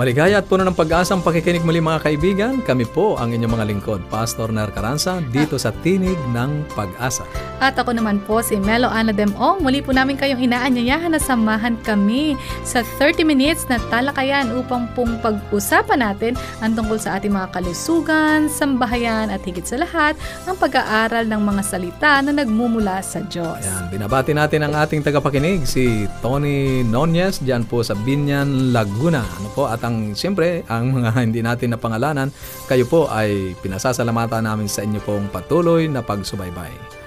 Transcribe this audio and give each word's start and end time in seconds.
Maligaya 0.00 0.40
at 0.40 0.48
puno 0.48 0.64
ng 0.64 0.72
pag-asang 0.72 1.20
pakikinig 1.20 1.60
muli 1.60 1.76
mga 1.76 2.00
kaibigan. 2.00 2.64
Kami 2.64 2.88
po 2.88 3.20
ang 3.20 3.36
inyong 3.36 3.52
mga 3.52 3.68
lingkod, 3.68 4.00
Pastor 4.08 4.48
Ner 4.48 4.72
Caranza, 4.72 5.20
dito 5.28 5.60
sa 5.60 5.76
Tinig 5.84 6.16
ng 6.32 6.72
Pag-asa. 6.72 7.28
At 7.60 7.76
ako 7.76 7.92
naman 7.92 8.24
po 8.24 8.40
si 8.40 8.56
Melo 8.56 8.88
Ana 8.88 9.12
Demong. 9.12 9.60
Muli 9.60 9.84
po 9.84 9.92
namin 9.92 10.16
kayong 10.16 10.40
inaanyayahan 10.40 11.12
na 11.12 11.20
samahan 11.20 11.76
kami 11.84 12.32
sa 12.64 12.80
30 12.96 13.28
minutes 13.28 13.68
na 13.68 13.76
talakayan 13.92 14.48
upang 14.56 14.88
pong 14.96 15.20
pag-usapan 15.20 16.00
natin 16.00 16.32
ang 16.64 16.72
tungkol 16.72 16.96
sa 16.96 17.20
ating 17.20 17.36
mga 17.36 17.52
kalusugan, 17.52 18.48
sambahayan 18.48 19.28
at 19.28 19.44
higit 19.44 19.68
sa 19.68 19.76
lahat 19.76 20.16
ang 20.48 20.56
pag-aaral 20.56 21.28
ng 21.28 21.42
mga 21.44 21.60
salita 21.60 22.24
na 22.24 22.32
nagmumula 22.32 23.04
sa 23.04 23.20
Diyos. 23.20 23.60
Ayan, 23.60 23.92
binabati 23.92 24.32
natin 24.32 24.64
ang 24.64 24.72
ating 24.80 25.04
tagapakinig, 25.04 25.68
si 25.68 26.08
Tony 26.24 26.80
Nonyes, 26.80 27.44
dyan 27.44 27.68
po 27.68 27.84
sa 27.84 27.92
Binyan, 27.92 28.72
Laguna. 28.72 29.20
Ano 29.20 29.52
po, 29.52 29.68
at 29.68 29.84
ang, 29.84 29.89
siyempre, 30.14 30.66
ang 30.68 30.92
mga 30.92 31.10
hindi 31.26 31.40
natin 31.40 31.74
napangalanan, 31.74 32.28
kayo 32.68 32.84
po 32.84 33.08
ay 33.08 33.54
pinasasalamatan 33.64 34.46
namin 34.46 34.68
sa 34.68 34.84
inyo 34.84 35.00
pong 35.02 35.32
patuloy 35.32 35.88
na 35.88 36.04
pagsubaybay. 36.04 36.99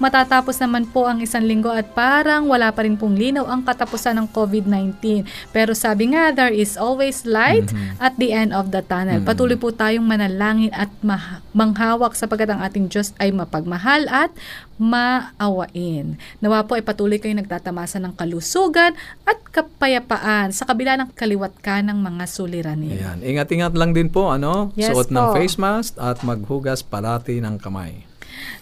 Matatapos 0.00 0.56
naman 0.56 0.88
po 0.88 1.04
ang 1.04 1.20
isang 1.20 1.44
linggo 1.44 1.68
at 1.68 1.92
parang 1.92 2.48
wala 2.48 2.72
pa 2.72 2.88
rin 2.88 2.96
pong 2.96 3.20
linaw 3.20 3.44
ang 3.44 3.60
katapusan 3.60 4.16
ng 4.16 4.26
COVID-19. 4.32 5.28
Pero 5.52 5.76
sabi 5.76 6.16
nga, 6.16 6.32
there 6.32 6.50
is 6.50 6.80
always 6.80 7.28
light 7.28 7.68
mm-hmm. 7.68 8.00
at 8.00 8.16
the 8.16 8.32
end 8.32 8.56
of 8.56 8.72
the 8.72 8.80
tunnel. 8.80 9.20
Mm-hmm. 9.20 9.28
Patuloy 9.28 9.60
po 9.60 9.76
tayong 9.76 10.08
manalangin 10.08 10.72
at 10.72 10.88
ma- 11.04 11.44
manghawak 11.52 12.16
sapagkat 12.16 12.48
ang 12.48 12.64
ating 12.64 12.88
Diyos 12.88 13.12
ay 13.20 13.28
mapagmahal 13.28 14.08
at 14.08 14.32
maawain. 14.80 16.16
Nawa 16.40 16.64
po 16.64 16.80
ay 16.80 16.82
patuloy 16.82 17.20
kayong 17.20 17.44
nagtatamasa 17.44 18.00
ng 18.00 18.16
kalusugan 18.16 18.96
at 19.28 19.38
kapayapaan 19.52 20.56
sa 20.56 20.64
kabila 20.64 20.96
ng 20.96 21.12
kaliwat 21.12 21.52
ka 21.60 21.84
ng 21.84 22.00
mga 22.00 22.24
suliranin. 22.24 22.96
Ayan. 22.96 23.18
Ingat-ingat 23.20 23.76
lang 23.76 23.92
din 23.92 24.08
po, 24.08 24.32
ano? 24.32 24.72
Yes 24.80 24.96
Suot 24.96 25.12
po. 25.12 25.14
ng 25.20 25.24
face 25.36 25.60
mask 25.60 26.00
at 26.00 26.24
maghugas 26.24 26.80
palati 26.80 27.44
ng 27.44 27.60
kamay. 27.60 28.09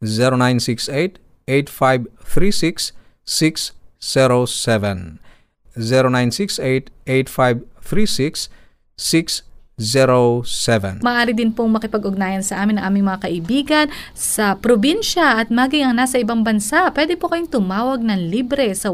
0968-8536 0.04 2.92
607 3.28 5.20
0968-8536-607 5.76 8.48
Maaari 11.06 11.38
din 11.38 11.54
pong 11.54 11.70
makipag-ugnayan 11.70 12.42
sa 12.42 12.66
amin 12.66 12.82
ang 12.82 12.90
aming 12.90 13.06
mga 13.06 13.30
kaibigan 13.30 13.86
sa 14.10 14.58
probinsya 14.58 15.38
at 15.38 15.54
maging 15.54 15.86
ang 15.86 15.94
nasa 15.94 16.18
ibang 16.18 16.42
bansa. 16.42 16.90
Pwede 16.90 17.14
po 17.14 17.30
kayong 17.30 17.46
tumawag 17.46 18.02
ng 18.02 18.26
libre 18.26 18.74
sa 18.74 18.90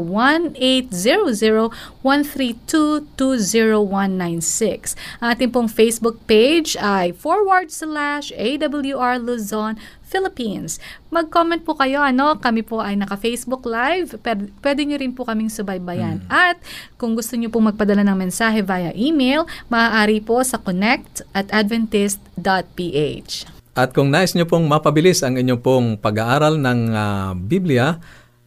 1-800-132-20196. 2.05 4.93
Ang 5.25 5.27
ating 5.33 5.49
pong 5.49 5.65
Facebook 5.65 6.21
page 6.29 6.77
ay 6.77 7.17
forward 7.17 7.73
slash 7.73 8.29
AWR 8.37 9.17
Luzon, 9.17 9.81
Philippines. 10.15 10.79
Mag-comment 11.11 11.59
po 11.59 11.75
kayo, 11.75 11.99
ano, 11.99 12.39
kami 12.39 12.63
po 12.63 12.79
ay 12.79 12.95
naka-Facebook 12.95 13.67
Live. 13.67 14.15
Pwede, 14.23 14.47
pwede 14.63 14.87
nyo 14.87 14.95
rin 14.95 15.11
po 15.11 15.27
kaming 15.27 15.51
subaybayan. 15.51 16.23
At 16.31 16.55
kung 16.95 17.19
gusto 17.19 17.35
nyo 17.35 17.51
pong 17.51 17.75
magpadala 17.75 18.07
ng 18.07 18.15
mensahe 18.15 18.63
via 18.63 18.95
email, 18.95 19.43
maaari 19.67 20.23
po 20.23 20.39
sa 20.47 20.55
connect 20.55 21.27
at 21.35 21.51
adventist.ph. 21.51 23.33
At 23.75 23.91
kung 23.91 24.07
nais 24.07 24.31
nyo 24.31 24.47
pong 24.47 24.71
mapabilis 24.71 25.19
ang 25.19 25.35
inyong 25.35 25.59
pong 25.59 25.99
pag-aaral 25.99 26.55
ng 26.55 26.79
ah, 26.95 27.35
Biblia, 27.35 27.99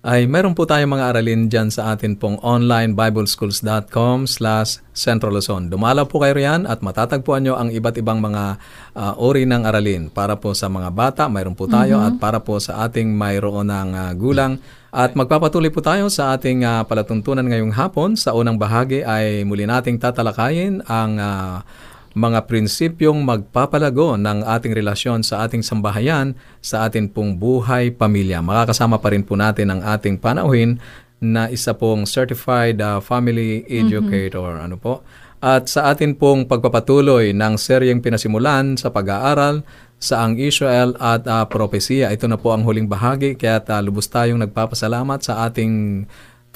ay 0.07 0.31
meron 0.31 0.55
po 0.55 0.63
tayong 0.63 0.95
mga 0.95 1.07
aralin 1.11 1.51
dyan 1.51 1.75
sa 1.75 1.91
atin 1.91 2.15
pong 2.15 2.39
online 2.39 2.95
bibleschools.com 2.95 4.31
slash 4.31 4.79
Central 4.95 5.35
Luzon. 5.35 5.67
Dumalaw 5.67 6.07
po 6.07 6.23
kayo 6.23 6.39
riyan 6.39 6.71
at 6.71 6.87
matatagpuan 6.87 7.43
nyo 7.43 7.59
ang 7.59 7.75
iba't 7.75 7.99
ibang 7.99 8.23
mga 8.23 8.63
ah, 8.95 9.15
uri 9.19 9.43
ng 9.43 9.67
aralin. 9.67 10.07
Para 10.07 10.39
po 10.39 10.55
sa 10.55 10.71
mga 10.71 10.95
bata, 10.95 11.27
mayroon 11.27 11.59
po 11.59 11.67
tayo 11.67 11.99
at 11.99 12.15
para 12.23 12.39
po 12.39 12.63
sa 12.63 12.87
ating 12.87 13.11
mayroon 13.11 13.67
ng 13.75 13.91
ah, 13.99 14.15
gulang. 14.15 14.63
At 14.95 15.19
magpapatuloy 15.19 15.75
po 15.75 15.83
tayo 15.83 16.07
sa 16.15 16.31
ating 16.39 16.63
ah, 16.63 16.87
palatuntunan 16.87 17.43
ngayong 17.43 17.75
hapon. 17.75 18.15
Sa 18.15 18.39
unang 18.39 18.55
bahagi 18.55 19.03
ay 19.03 19.43
muli 19.43 19.67
nating 19.67 19.99
tatalakayin 19.99 20.79
ang 20.87 21.19
ah, 21.19 21.67
mga 22.15 22.49
prinsipyong 22.49 23.21
magpapalago 23.25 24.17
ng 24.17 24.45
ating 24.45 24.73
relasyon 24.73 25.21
sa 25.27 25.45
ating 25.45 25.61
sambahayan, 25.61 26.33
sa 26.65 26.89
ating 26.89 27.13
pong 27.13 27.37
buhay 27.37 27.93
pamilya. 27.93 28.41
Makakasama 28.41 29.01
pa 29.03 29.13
rin 29.13 29.25
po 29.25 29.37
natin 29.37 29.73
ang 29.73 29.81
ating 29.85 30.17
panauhin 30.17 30.81
na 31.19 31.51
isa 31.51 31.75
pong 31.75 32.07
certified 32.07 32.79
uh, 32.79 33.03
family 33.03 33.67
educator. 33.67 34.63
Ano 34.63 34.79
po? 34.79 35.03
At 35.39 35.71
sa 35.71 35.95
atin 35.95 36.19
pong 36.19 36.51
pagpapatuloy 36.51 37.31
ng 37.31 37.55
seryeng 37.55 38.03
pinasimulan 38.03 38.75
sa 38.75 38.91
pag-aaral 38.91 39.63
sa 39.99 40.27
ang 40.27 40.39
Israel 40.39 40.95
at 40.99 41.27
uh, 41.27 41.47
propesya. 41.47 42.11
Ito 42.11 42.31
na 42.31 42.39
po 42.39 42.55
ang 42.55 42.63
huling 42.63 42.87
bahagi 42.87 43.35
kaya 43.35 43.63
uh, 43.63 43.83
lubos 43.83 44.07
tayong 44.11 44.39
nagpapasalamat 44.43 45.23
sa 45.23 45.47
ating 45.47 46.07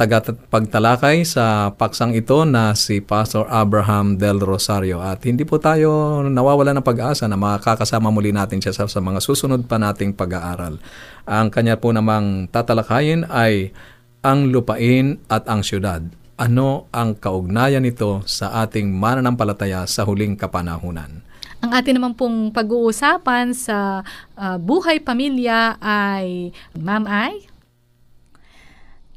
tagapagtalakay 0.03 1.23
sa 1.23 1.71
paksang 1.71 2.19
ito 2.19 2.43
na 2.43 2.75
si 2.75 2.99
Pastor 2.99 3.47
Abraham 3.47 4.19
Del 4.19 4.43
Rosario. 4.43 4.99
At 4.99 5.23
hindi 5.23 5.47
po 5.47 5.63
tayo 5.63 6.19
nawawala 6.27 6.75
ng 6.75 6.83
pag-asa 6.83 7.31
na 7.31 7.39
makakasama 7.39 8.11
muli 8.11 8.35
natin 8.35 8.59
siya 8.59 8.75
sa, 8.75 8.91
sa 8.91 8.99
mga 8.99 9.23
susunod 9.23 9.71
pa 9.71 9.79
nating 9.79 10.19
pag-aaral. 10.19 10.83
Ang 11.31 11.55
kanya 11.55 11.79
po 11.79 11.95
namang 11.95 12.51
tatalakayin 12.51 13.31
ay 13.31 13.71
ang 14.27 14.51
lupain 14.51 15.23
at 15.31 15.47
ang 15.47 15.63
syudad. 15.63 16.03
Ano 16.35 16.91
ang 16.91 17.15
kaugnayan 17.15 17.87
nito 17.87 18.27
sa 18.27 18.67
ating 18.67 18.91
mananampalataya 18.91 19.87
sa 19.87 20.03
huling 20.03 20.35
kapanahunan? 20.35 21.23
Ang 21.63 21.71
atin 21.79 21.95
naman 21.95 22.19
pong 22.19 22.51
pag-uusapan 22.51 23.55
sa 23.55 24.03
ah, 24.35 24.59
buhay 24.59 24.99
pamilya 24.99 25.79
ay 25.79 26.51
Ma'am 26.75 27.07
Ay. 27.07 27.52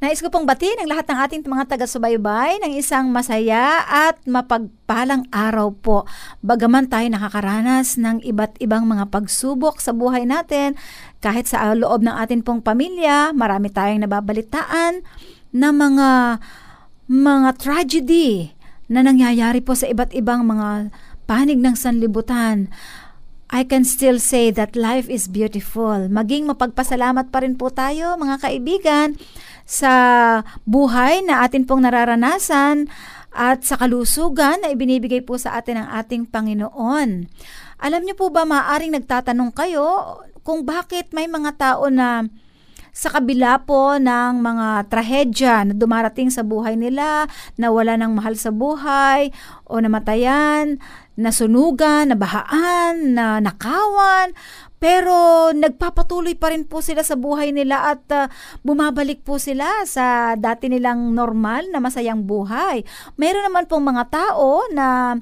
Nais 0.04 0.20
ko 0.20 0.28
pong 0.28 0.44
batiin 0.44 0.76
ang 0.84 0.92
lahat 0.92 1.08
ng 1.08 1.20
ating 1.24 1.42
mga 1.48 1.72
taga-subaybay 1.72 2.60
ng 2.60 2.76
isang 2.76 3.16
masaya 3.16 3.80
at 3.88 4.20
mapagpalang 4.28 5.24
araw 5.32 5.72
po. 5.72 6.04
Bagaman 6.44 6.92
tayo 6.92 7.08
nakakaranas 7.08 7.96
ng 7.96 8.20
iba't 8.28 8.60
ibang 8.60 8.84
mga 8.92 9.08
pagsubok 9.08 9.80
sa 9.80 9.96
buhay 9.96 10.28
natin, 10.28 10.76
kahit 11.24 11.48
sa 11.48 11.72
loob 11.72 12.04
ng 12.04 12.12
ating 12.12 12.44
pong 12.44 12.60
pamilya, 12.60 13.32
marami 13.32 13.72
tayong 13.72 14.04
nababalitaan 14.04 15.00
na 15.56 15.72
mga 15.72 16.44
mga 17.08 17.50
tragedy 17.56 18.52
na 18.92 19.00
nangyayari 19.00 19.64
po 19.64 19.80
sa 19.80 19.88
iba't 19.88 20.12
ibang 20.12 20.44
mga 20.44 20.92
panig 21.24 21.64
ng 21.64 21.72
sanlibutan. 21.72 22.68
I 23.48 23.64
can 23.64 23.88
still 23.88 24.20
say 24.20 24.52
that 24.52 24.76
life 24.76 25.08
is 25.08 25.32
beautiful. 25.32 26.12
Maging 26.12 26.52
mapagpasalamat 26.52 27.32
pa 27.32 27.48
rin 27.48 27.56
po 27.56 27.72
tayo, 27.72 28.20
mga 28.20 28.44
kaibigan, 28.44 29.16
sa 29.66 29.94
buhay 30.64 31.26
na 31.26 31.42
atin 31.42 31.66
pong 31.66 31.84
nararanasan 31.84 32.86
at 33.36 33.66
sa 33.68 33.76
kalusugan 33.76 34.64
na 34.64 34.72
ibinibigay 34.72 35.20
po 35.20 35.36
sa 35.36 35.60
atin 35.60 35.84
ng 35.84 35.88
ating 35.92 36.24
Panginoon. 36.30 37.28
Alam 37.84 38.02
niyo 38.08 38.16
po 38.16 38.32
ba, 38.32 38.48
maaring 38.48 38.96
nagtatanong 38.96 39.52
kayo 39.52 40.22
kung 40.46 40.64
bakit 40.64 41.12
may 41.12 41.28
mga 41.28 41.58
tao 41.60 41.92
na 41.92 42.24
sa 42.96 43.12
kabila 43.12 43.60
po 43.68 44.00
ng 44.00 44.40
mga 44.40 44.68
trahedya 44.88 45.68
na 45.68 45.74
dumarating 45.76 46.32
sa 46.32 46.48
buhay 46.48 46.80
nila, 46.80 47.28
na 47.60 47.68
wala 47.68 48.00
ng 48.00 48.16
mahal 48.16 48.40
sa 48.40 48.56
buhay, 48.56 49.36
o 49.68 49.84
namatayan, 49.84 50.80
nasunugan, 51.20 52.16
nabahaan, 52.16 53.12
na 53.12 53.44
nakawan, 53.44 54.32
pero 54.86 55.50
nagpapatuloy 55.50 56.38
pa 56.38 56.54
rin 56.54 56.62
po 56.62 56.78
sila 56.78 57.02
sa 57.02 57.18
buhay 57.18 57.50
nila 57.50 57.90
at 57.90 58.06
uh, 58.14 58.30
bumabalik 58.62 59.26
po 59.26 59.42
sila 59.42 59.82
sa 59.90 60.38
dati 60.38 60.70
nilang 60.70 61.10
normal 61.10 61.74
na 61.74 61.82
masayang 61.82 62.22
buhay. 62.22 62.86
Mayroon 63.18 63.50
naman 63.50 63.66
pong 63.66 63.82
mga 63.82 64.14
tao 64.14 64.62
na 64.70 65.18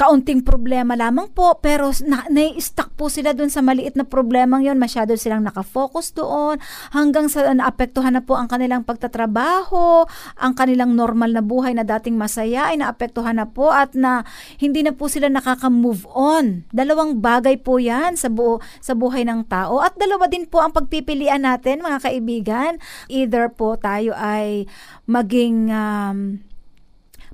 kaunting 0.00 0.40
problema 0.40 0.96
lamang 0.96 1.28
po 1.28 1.60
pero 1.60 1.92
na, 2.08 2.24
na-stuck 2.32 2.96
po 2.96 3.12
sila 3.12 3.36
doon 3.36 3.52
sa 3.52 3.60
maliit 3.60 4.00
na 4.00 4.08
problemang 4.08 4.64
yon 4.64 4.80
masyado 4.80 5.12
silang 5.12 5.44
nakafocus 5.44 6.16
doon. 6.16 6.56
Hanggang 6.96 7.28
sa 7.28 7.52
naapektuhan 7.52 8.16
na 8.16 8.24
po 8.24 8.40
ang 8.40 8.48
kanilang 8.48 8.88
pagtatrabaho 8.88 10.08
ang 10.40 10.52
kanilang 10.56 10.96
normal 10.96 11.36
na 11.36 11.44
buhay 11.44 11.76
na 11.76 11.84
dating 11.84 12.16
masaya 12.16 12.72
ay 12.72 12.80
naapektuhan 12.80 13.36
na 13.36 13.44
po 13.44 13.68
at 13.68 13.92
na 13.92 14.24
hindi 14.56 14.80
na 14.80 14.96
po 14.96 15.12
sila 15.12 15.28
nakaka-move 15.28 16.08
on. 16.16 16.64
Dalawang 16.72 17.20
bagay 17.20 17.60
po 17.60 17.76
yan 17.76 18.16
sa, 18.16 18.32
buo, 18.32 18.64
sa 18.80 18.96
buhay 18.96 19.28
ng 19.28 19.44
tao. 19.52 19.84
At 19.84 20.00
dalawa 20.00 20.32
din 20.32 20.48
po 20.48 20.64
ang 20.64 20.72
pagpipilian 20.72 21.44
natin 21.44 21.84
mga 21.84 22.08
kaibigan. 22.08 22.72
Either 23.12 23.52
po 23.52 23.76
tayo 23.76 24.16
ay 24.16 24.64
maging 25.04 25.68
um, 25.68 26.40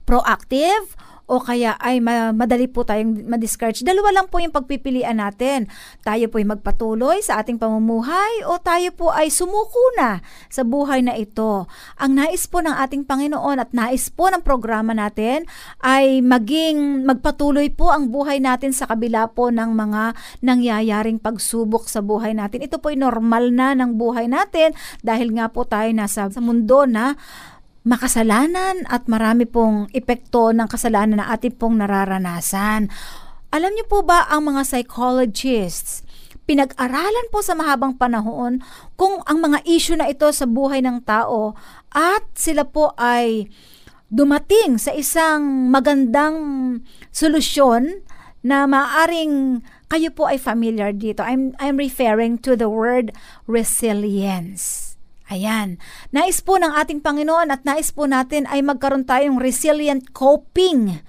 proactive 0.02 0.98
o 1.26 1.42
kaya 1.42 1.74
ay 1.82 1.98
madali 2.32 2.70
po 2.70 2.86
tayong 2.86 3.26
ma-discourage. 3.26 3.82
Dalawa 3.82 4.14
lang 4.14 4.26
po 4.30 4.38
yung 4.38 4.54
pagpipilian 4.54 5.18
natin. 5.18 5.66
Tayo 6.06 6.30
po 6.30 6.38
ay 6.38 6.46
magpatuloy 6.46 7.18
sa 7.22 7.42
ating 7.42 7.58
pamumuhay 7.58 8.46
o 8.46 8.62
tayo 8.62 8.94
po 8.94 9.10
ay 9.10 9.30
sumuko 9.30 9.82
na 9.98 10.22
sa 10.46 10.62
buhay 10.62 11.02
na 11.02 11.18
ito. 11.18 11.66
Ang 11.98 12.22
nais 12.22 12.46
po 12.46 12.62
ng 12.62 12.72
ating 12.72 13.04
Panginoon 13.04 13.58
at 13.58 13.74
nais 13.74 14.06
po 14.06 14.30
ng 14.30 14.42
programa 14.42 14.94
natin 14.94 15.50
ay 15.82 16.22
maging 16.22 17.02
magpatuloy 17.02 17.74
po 17.74 17.90
ang 17.90 18.08
buhay 18.14 18.38
natin 18.38 18.70
sa 18.70 18.86
kabila 18.86 19.26
po 19.34 19.50
ng 19.50 19.74
mga 19.74 20.14
nangyayaring 20.46 21.18
pagsubok 21.18 21.90
sa 21.90 22.06
buhay 22.06 22.38
natin. 22.38 22.62
Ito 22.62 22.78
po 22.78 22.94
ay 22.94 23.02
normal 23.02 23.50
na 23.50 23.74
ng 23.74 23.98
buhay 23.98 24.30
natin 24.30 24.78
dahil 25.02 25.34
nga 25.34 25.50
po 25.50 25.66
tayo 25.66 25.90
nasa 25.90 26.30
sa 26.30 26.40
mundo 26.40 26.86
na 26.86 27.18
makasalanan 27.86 28.82
at 28.90 29.06
marami 29.06 29.46
pong 29.46 29.86
epekto 29.94 30.50
ng 30.50 30.66
kasalanan 30.66 31.22
na 31.22 31.30
ating 31.30 31.54
pong 31.54 31.78
nararanasan. 31.78 32.90
Alam 33.54 33.70
niyo 33.78 33.86
po 33.86 34.02
ba 34.02 34.26
ang 34.26 34.50
mga 34.50 34.66
psychologists, 34.66 36.02
pinag-aralan 36.50 37.30
po 37.30 37.46
sa 37.46 37.54
mahabang 37.54 37.94
panahon 37.94 38.58
kung 38.98 39.22
ang 39.22 39.38
mga 39.38 39.62
issue 39.70 39.94
na 39.94 40.10
ito 40.10 40.26
sa 40.34 40.50
buhay 40.50 40.82
ng 40.82 41.06
tao 41.06 41.54
at 41.94 42.26
sila 42.34 42.66
po 42.66 42.90
ay 42.98 43.46
dumating 44.10 44.82
sa 44.82 44.90
isang 44.90 45.70
magandang 45.70 46.36
solusyon 47.14 48.02
na 48.42 48.66
maaring 48.66 49.62
kayo 49.86 50.10
po 50.10 50.26
ay 50.26 50.38
familiar 50.38 50.90
dito. 50.90 51.22
I'm 51.22 51.54
I'm 51.62 51.78
referring 51.78 52.42
to 52.46 52.58
the 52.58 52.66
word 52.66 53.14
resilience. 53.46 54.95
Ayan. 55.26 55.82
Nais 56.14 56.38
po 56.38 56.54
ng 56.54 56.70
ating 56.70 57.02
Panginoon 57.02 57.50
at 57.50 57.66
nais 57.66 57.90
po 57.90 58.06
natin 58.06 58.46
ay 58.46 58.62
magkaroon 58.62 59.02
tayong 59.02 59.42
resilient 59.42 60.14
coping. 60.14 61.02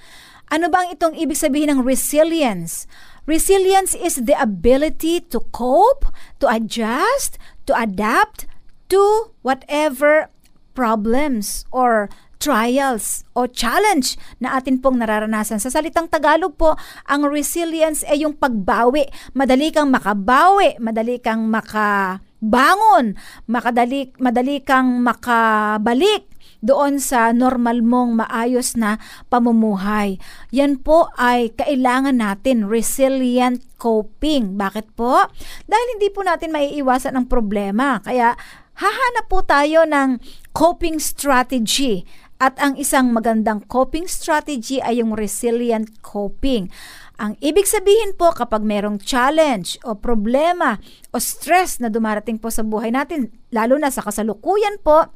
Ano 0.50 0.72
bang 0.74 0.90
itong 0.96 1.14
ibig 1.14 1.38
sabihin 1.38 1.70
ng 1.78 1.82
resilience? 1.86 2.90
Resilience 3.28 3.94
is 3.94 4.24
the 4.24 4.34
ability 4.40 5.20
to 5.30 5.44
cope, 5.52 6.08
to 6.40 6.48
adjust, 6.48 7.36
to 7.68 7.76
adapt 7.76 8.48
to 8.88 9.36
whatever 9.44 10.32
problems 10.72 11.68
or 11.76 12.08
trials 12.40 13.26
o 13.34 13.50
challenge 13.50 14.16
na 14.40 14.56
atin 14.56 14.80
pong 14.80 15.02
nararanasan. 15.02 15.60
Sa 15.60 15.68
salitang 15.74 16.08
Tagalog 16.08 16.56
po, 16.56 16.78
ang 17.10 17.28
resilience 17.28 18.06
ay 18.08 18.24
yung 18.24 18.38
pagbawi. 18.38 19.10
Madali 19.36 19.74
kang 19.74 19.92
makabawi, 19.92 20.78
madali 20.80 21.20
kang 21.20 21.50
maka 21.50 22.22
bangon, 22.44 23.18
makadali, 23.50 24.14
madali 24.22 24.62
kang 24.62 25.02
makabalik 25.02 26.30
doon 26.62 26.98
sa 26.98 27.30
normal 27.34 27.86
mong 27.86 28.26
maayos 28.26 28.74
na 28.74 28.98
pamumuhay. 29.30 30.18
Yan 30.54 30.82
po 30.82 31.10
ay 31.18 31.54
kailangan 31.54 32.18
natin 32.18 32.66
resilient 32.66 33.62
coping. 33.78 34.58
Bakit 34.58 34.98
po? 34.98 35.30
Dahil 35.70 35.88
hindi 35.98 36.10
po 36.10 36.26
natin 36.26 36.54
maiiwasan 36.54 37.14
ang 37.14 37.30
problema. 37.30 38.02
Kaya 38.02 38.34
hahanap 38.78 39.26
po 39.30 39.46
tayo 39.46 39.86
ng 39.86 40.18
coping 40.54 40.98
strategy. 40.98 42.06
At 42.38 42.54
ang 42.62 42.78
isang 42.78 43.10
magandang 43.18 43.66
coping 43.66 44.06
strategy 44.06 44.78
ay 44.78 45.02
yung 45.02 45.18
resilient 45.18 46.06
coping. 46.06 46.70
Ang 47.18 47.34
ibig 47.42 47.66
sabihin 47.66 48.14
po 48.14 48.30
kapag 48.30 48.62
merong 48.62 49.02
challenge 49.02 49.82
o 49.82 49.98
problema 49.98 50.78
o 51.10 51.18
stress 51.18 51.82
na 51.82 51.90
dumarating 51.90 52.38
po 52.38 52.54
sa 52.54 52.62
buhay 52.62 52.94
natin, 52.94 53.34
lalo 53.50 53.82
na 53.82 53.90
sa 53.90 54.06
kasalukuyan 54.06 54.78
po, 54.86 55.10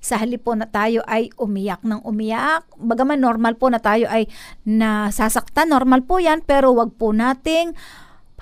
sa 0.00 0.16
halip 0.16 0.48
po 0.48 0.56
na 0.56 0.64
tayo 0.64 1.04
ay 1.04 1.28
umiyak 1.36 1.84
ng 1.84 2.00
umiyak, 2.00 2.64
bagaman 2.80 3.20
normal 3.20 3.60
po 3.60 3.68
na 3.68 3.76
tayo 3.76 4.08
ay 4.08 4.24
nasasaktan, 4.64 5.68
normal 5.68 6.00
po 6.08 6.16
yan, 6.16 6.40
pero 6.40 6.72
wag 6.72 6.96
po 6.96 7.12
nating 7.12 7.76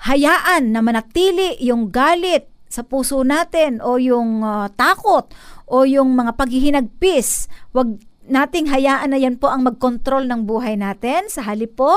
hayaan 0.07 0.71
na 0.71 0.79
manatili 0.79 1.59
yung 1.59 1.91
galit 1.91 2.47
sa 2.71 2.87
puso 2.87 3.23
natin 3.27 3.83
o 3.83 3.99
yung 3.99 4.43
uh, 4.43 4.71
takot 4.79 5.27
o 5.67 5.83
yung 5.83 6.15
mga 6.15 6.39
paghihinagpis. 6.39 7.51
Wag 7.75 7.99
nating 8.25 8.69
hayaan 8.69 9.13
na 9.13 9.19
yan 9.21 9.37
po 9.37 9.49
ang 9.49 9.65
magkontrol 9.65 10.25
ng 10.25 10.49
buhay 10.49 10.77
natin. 10.77 11.29
Sa 11.29 11.45
halip 11.45 11.77
po, 11.77 11.93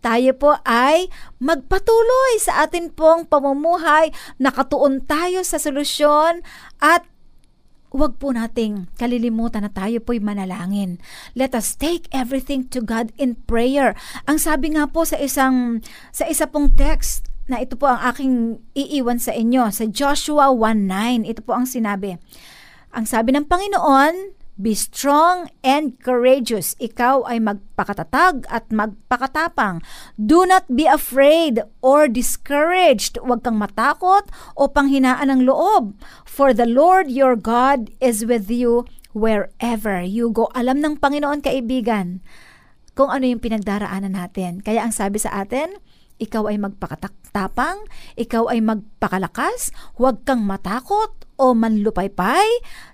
tayo 0.00 0.32
po 0.36 0.56
ay 0.64 1.10
magpatuloy 1.42 2.32
sa 2.40 2.64
atin 2.64 2.88
pong 2.94 3.26
pamumuhay, 3.26 4.14
nakatuon 4.38 5.04
tayo 5.04 5.42
sa 5.42 5.60
solusyon 5.60 6.44
at 6.78 7.04
Huwag 7.88 8.20
po 8.20 8.36
nating 8.36 8.92
kalilimutan 9.00 9.64
na 9.64 9.72
tayo 9.72 9.96
po'y 10.04 10.20
manalangin. 10.20 11.00
Let 11.32 11.56
us 11.56 11.72
take 11.72 12.04
everything 12.12 12.68
to 12.68 12.84
God 12.84 13.16
in 13.16 13.40
prayer. 13.48 13.96
Ang 14.28 14.36
sabi 14.36 14.76
nga 14.76 14.92
po 14.92 15.08
sa 15.08 15.16
isang 15.16 15.80
sa 16.12 16.28
isa 16.28 16.44
pong 16.44 16.76
text 16.76 17.32
na 17.48 17.64
ito 17.64 17.80
po 17.80 17.88
ang 17.88 18.04
aking 18.12 18.60
iiwan 18.76 19.16
sa 19.16 19.32
inyo 19.32 19.72
sa 19.72 19.88
Joshua 19.88 20.52
1:9. 20.52 21.24
Ito 21.24 21.40
po 21.40 21.56
ang 21.56 21.64
sinabi. 21.64 22.20
Ang 22.92 23.08
sabi 23.08 23.32
ng 23.32 23.48
Panginoon, 23.48 24.36
Be 24.58 24.74
strong 24.74 25.54
and 25.62 25.94
courageous. 26.02 26.74
Ikaw 26.82 27.30
ay 27.30 27.38
magpakatatag 27.38 28.42
at 28.50 28.66
magpakatapang. 28.74 29.86
Do 30.18 30.42
not 30.50 30.66
be 30.66 30.90
afraid 30.90 31.62
or 31.78 32.10
discouraged. 32.10 33.22
Huwag 33.22 33.46
kang 33.46 33.62
matakot 33.62 34.26
o 34.58 34.66
panghinaan 34.66 35.30
ng 35.30 35.46
loob. 35.46 35.94
For 36.26 36.50
the 36.50 36.66
Lord 36.66 37.06
your 37.06 37.38
God 37.38 37.94
is 38.02 38.26
with 38.26 38.50
you 38.50 38.82
wherever 39.14 40.02
you 40.02 40.34
go. 40.34 40.50
Alam 40.58 40.82
ng 40.82 40.98
Panginoon, 40.98 41.38
kaibigan, 41.38 42.18
kung 42.98 43.14
ano 43.14 43.30
yung 43.30 43.38
pinagdaraanan 43.38 44.18
natin. 44.18 44.58
Kaya 44.58 44.82
ang 44.82 44.90
sabi 44.90 45.22
sa 45.22 45.38
atin, 45.38 45.78
ikaw 46.18 46.50
ay 46.50 46.58
magpakatapang, 46.58 47.86
ikaw 48.18 48.50
ay 48.50 48.58
magpakalakas, 48.58 49.70
huwag 49.94 50.26
kang 50.26 50.42
matakot 50.42 51.14
o 51.38 51.54
manlupaypay, 51.54 52.46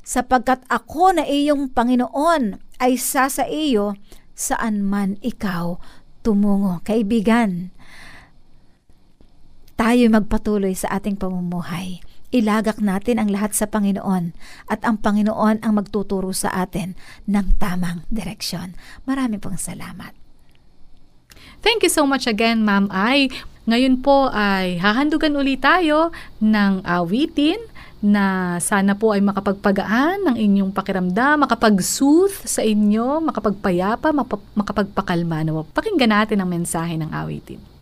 sapagkat 0.04 0.60
ako 0.68 1.16
na 1.16 1.24
iyong 1.24 1.72
Panginoon 1.72 2.60
ay 2.78 3.00
sa 3.00 3.32
sa 3.32 3.48
iyo 3.48 3.96
saan 4.36 4.84
man 4.84 5.16
ikaw 5.24 5.80
tumungo. 6.20 6.84
Kaibigan, 6.84 7.72
tayo 9.74 10.06
magpatuloy 10.12 10.76
sa 10.76 11.00
ating 11.00 11.18
pamumuhay. 11.18 12.04
Ilagak 12.34 12.82
natin 12.82 13.22
ang 13.22 13.30
lahat 13.30 13.54
sa 13.54 13.70
Panginoon 13.70 14.34
at 14.66 14.82
ang 14.82 14.98
Panginoon 14.98 15.62
ang 15.62 15.72
magtuturo 15.78 16.34
sa 16.34 16.50
atin 16.50 16.98
ng 17.30 17.46
tamang 17.62 18.02
direksyon. 18.10 18.74
Marami 19.06 19.38
pong 19.38 19.54
salamat. 19.54 20.10
Thank 21.62 21.86
you 21.86 21.92
so 21.92 22.02
much 22.04 22.26
again, 22.26 22.66
Ma'am 22.66 22.90
Ai. 22.90 23.30
Ngayon 23.64 24.04
po 24.04 24.28
ay 24.28 24.76
hahandugan 24.82 25.38
ulit 25.38 25.64
tayo 25.64 26.12
ng 26.42 26.84
awitin 26.84 27.56
na 28.04 28.60
sana 28.60 28.92
po 28.92 29.16
ay 29.16 29.24
makapagpagaan 29.24 30.28
ng 30.28 30.36
inyong 30.36 30.76
pakiramdam, 30.76 31.40
makapag-soothe 31.48 32.44
sa 32.44 32.60
inyo, 32.60 33.24
makapagpayapa, 33.24 34.12
makapagpakalma. 34.52 35.40
No? 35.48 35.64
Pakinggan 35.72 36.12
natin 36.12 36.44
ang 36.44 36.52
mensahe 36.52 37.00
ng 37.00 37.08
awitin. 37.08 37.73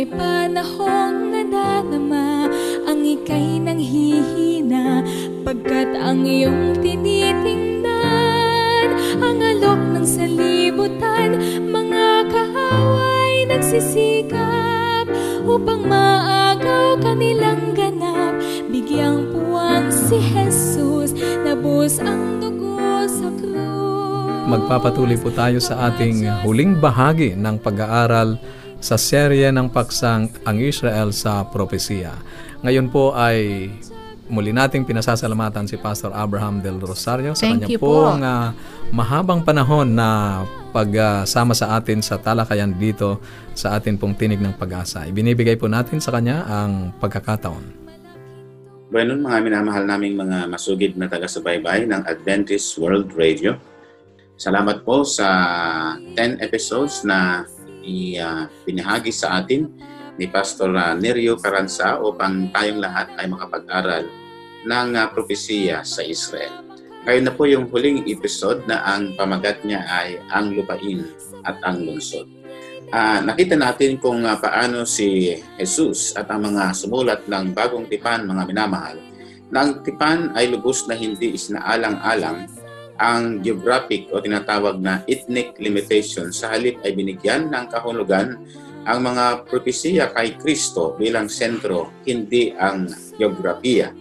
May 0.00 0.08
panahong 0.16 1.28
nadarama 1.28 2.48
Ang 2.88 3.04
ika'y 3.04 3.60
nanghihina 3.60 5.04
Pagkat 5.44 5.92
ang 5.92 6.24
iyong 6.24 6.80
tinitingnan 6.80 7.84
Ang 9.20 9.44
alok 9.44 9.76
ng 9.92 10.06
salibutan 10.08 11.36
Mga 11.68 12.32
kahaway 12.32 13.44
nagsisikap 13.44 15.04
Upang 15.44 15.84
maagaw 15.84 16.96
kanilang 17.04 17.76
ganap. 17.76 18.40
Bigyang 18.72 19.28
puwang 19.36 19.92
si 19.92 20.16
Jesus 20.16 21.12
Nabus 21.44 22.00
ang 22.00 22.40
dugo 22.40 23.04
sa 23.04 23.28
krus. 23.36 24.48
Magpapatuloy 24.48 25.20
po 25.20 25.28
tayo 25.28 25.60
sa 25.60 25.92
ating 25.92 26.24
huling 26.40 26.80
bahagi 26.80 27.36
ng 27.36 27.60
pag-aaral 27.60 28.40
sa 28.80 28.96
serye 28.96 29.52
ng 29.52 29.68
paksang 29.68 30.32
Ang 30.48 30.64
Israel 30.64 31.12
sa 31.12 31.44
Propesiya. 31.44 32.16
Ngayon 32.64 32.88
po 32.88 33.12
ay 33.12 33.68
muli 34.30 34.54
nating 34.54 34.86
pinasasalamatan 34.86 35.66
si 35.66 35.76
Pastor 35.76 36.14
Abraham 36.14 36.62
Del 36.62 36.78
Rosario 36.78 37.34
sa 37.34 37.44
Thank 37.44 37.66
kanya 37.66 37.68
you 37.68 37.80
po. 37.82 38.08
pong 38.08 38.22
ah, 38.22 38.54
mahabang 38.94 39.42
panahon 39.42 39.90
na 39.90 40.40
pagsama 40.70 41.52
sa 41.52 41.76
atin 41.76 41.98
sa 41.98 42.16
talakayan 42.16 42.70
dito 42.78 43.18
sa 43.58 43.74
atin 43.74 43.98
pong 43.98 44.14
tinig 44.14 44.38
ng 44.38 44.54
pag-asa. 44.54 45.04
Ibinibigay 45.04 45.58
po 45.58 45.66
natin 45.66 45.98
sa 45.98 46.14
kanya 46.14 46.46
ang 46.46 46.94
pagkakataon. 47.02 47.82
Bueno, 48.90 49.14
mga 49.18 49.38
minamahal 49.42 49.86
naming 49.86 50.18
mga 50.18 50.50
masugid 50.50 50.98
na 50.98 51.06
taga-subaybay 51.06 51.86
ng 51.86 52.06
Adventist 52.10 52.74
World 52.78 53.14
Radio. 53.14 53.54
Salamat 54.34 54.82
po 54.82 55.06
sa 55.06 55.28
10 56.18 56.42
episodes 56.42 57.06
na 57.06 57.46
ipinahagi 57.90 59.10
sa 59.10 59.42
atin 59.42 59.66
ni 60.20 60.28
Pastor 60.28 60.70
ah, 60.76 60.92
Nerio 60.92 61.40
Caranza 61.40 61.96
upang 61.96 62.52
tayong 62.52 62.80
lahat 62.84 63.08
ay 63.16 63.26
makapag-aral 63.30 64.04
ng 64.68 64.88
ah, 64.96 65.08
propesiya 65.08 65.80
sa 65.80 66.04
Israel. 66.04 66.52
Ngayon 67.08 67.24
na 67.24 67.32
po 67.32 67.48
yung 67.48 67.64
huling 67.72 68.04
episode 68.12 68.68
na 68.68 68.84
ang 68.84 69.16
pamagat 69.16 69.64
niya 69.64 69.80
ay 69.88 70.20
ang 70.28 70.52
lupain 70.52 71.08
at 71.48 71.56
ang 71.64 71.80
lungsod. 71.80 72.28
Ah, 72.92 73.24
nakita 73.24 73.56
natin 73.56 73.96
kung 73.96 74.26
ah, 74.28 74.36
paano 74.36 74.84
si 74.84 75.32
Jesus 75.56 76.12
at 76.12 76.28
ang 76.28 76.52
mga 76.52 76.76
sumulat 76.76 77.24
ng 77.24 77.56
bagong 77.56 77.88
tipan, 77.88 78.28
mga 78.28 78.44
minamahal, 78.44 79.00
na 79.48 79.64
ang 79.64 79.80
tipan 79.80 80.36
ay 80.36 80.52
lubos 80.52 80.84
na 80.84 80.94
hindi 80.94 81.32
isinaalang-alang 81.32 82.50
ang 83.00 83.40
geographic 83.40 84.12
o 84.12 84.20
tinatawag 84.20 84.76
na 84.76 85.00
ethnic 85.08 85.56
limitation 85.56 86.28
sa 86.36 86.52
halip 86.52 86.76
ay 86.84 86.92
binigyan 86.92 87.48
ng 87.48 87.72
kahulugan 87.72 88.36
ang 88.84 89.00
mga 89.00 89.48
propesiya 89.48 90.12
kay 90.12 90.36
Kristo 90.36 90.96
bilang 91.00 91.28
sentro, 91.32 92.04
hindi 92.04 92.52
ang 92.52 92.88
geografiya. 93.16 93.92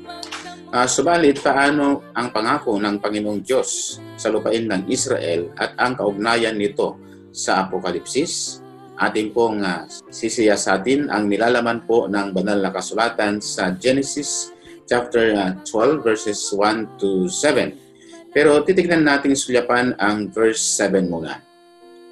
Ah, 0.69 0.85
subalit, 0.85 1.41
paano 1.41 2.13
ang 2.13 2.29
pangako 2.29 2.77
ng 2.77 3.01
Panginoong 3.01 3.41
Diyos 3.41 3.97
sa 4.19 4.29
lupain 4.29 4.69
ng 4.69 4.85
Israel 4.85 5.49
at 5.57 5.73
ang 5.81 5.97
kaugnayan 5.97 6.59
nito 6.59 6.99
sa 7.33 7.65
Apokalipsis? 7.65 8.61
Ating 8.99 9.31
pong 9.31 9.63
uh, 9.63 9.87
sisiyasatin 10.11 11.07
ang 11.09 11.25
nilalaman 11.31 11.87
po 11.87 12.05
ng 12.11 12.35
banal 12.35 12.59
na 12.59 12.69
kasulatan 12.69 13.39
sa 13.39 13.71
Genesis 13.73 14.53
chapter 14.85 15.33
ah, 15.39 15.51
12 15.65 16.05
verses 16.05 16.37
1 16.53 17.01
to 17.01 17.25
7. 17.25 17.88
Pero 18.29 18.61
titignan 18.61 19.01
natin 19.01 19.33
sulyapan 19.33 19.97
ang 19.97 20.29
verse 20.29 20.61
7 20.77 21.01
muna. 21.09 21.41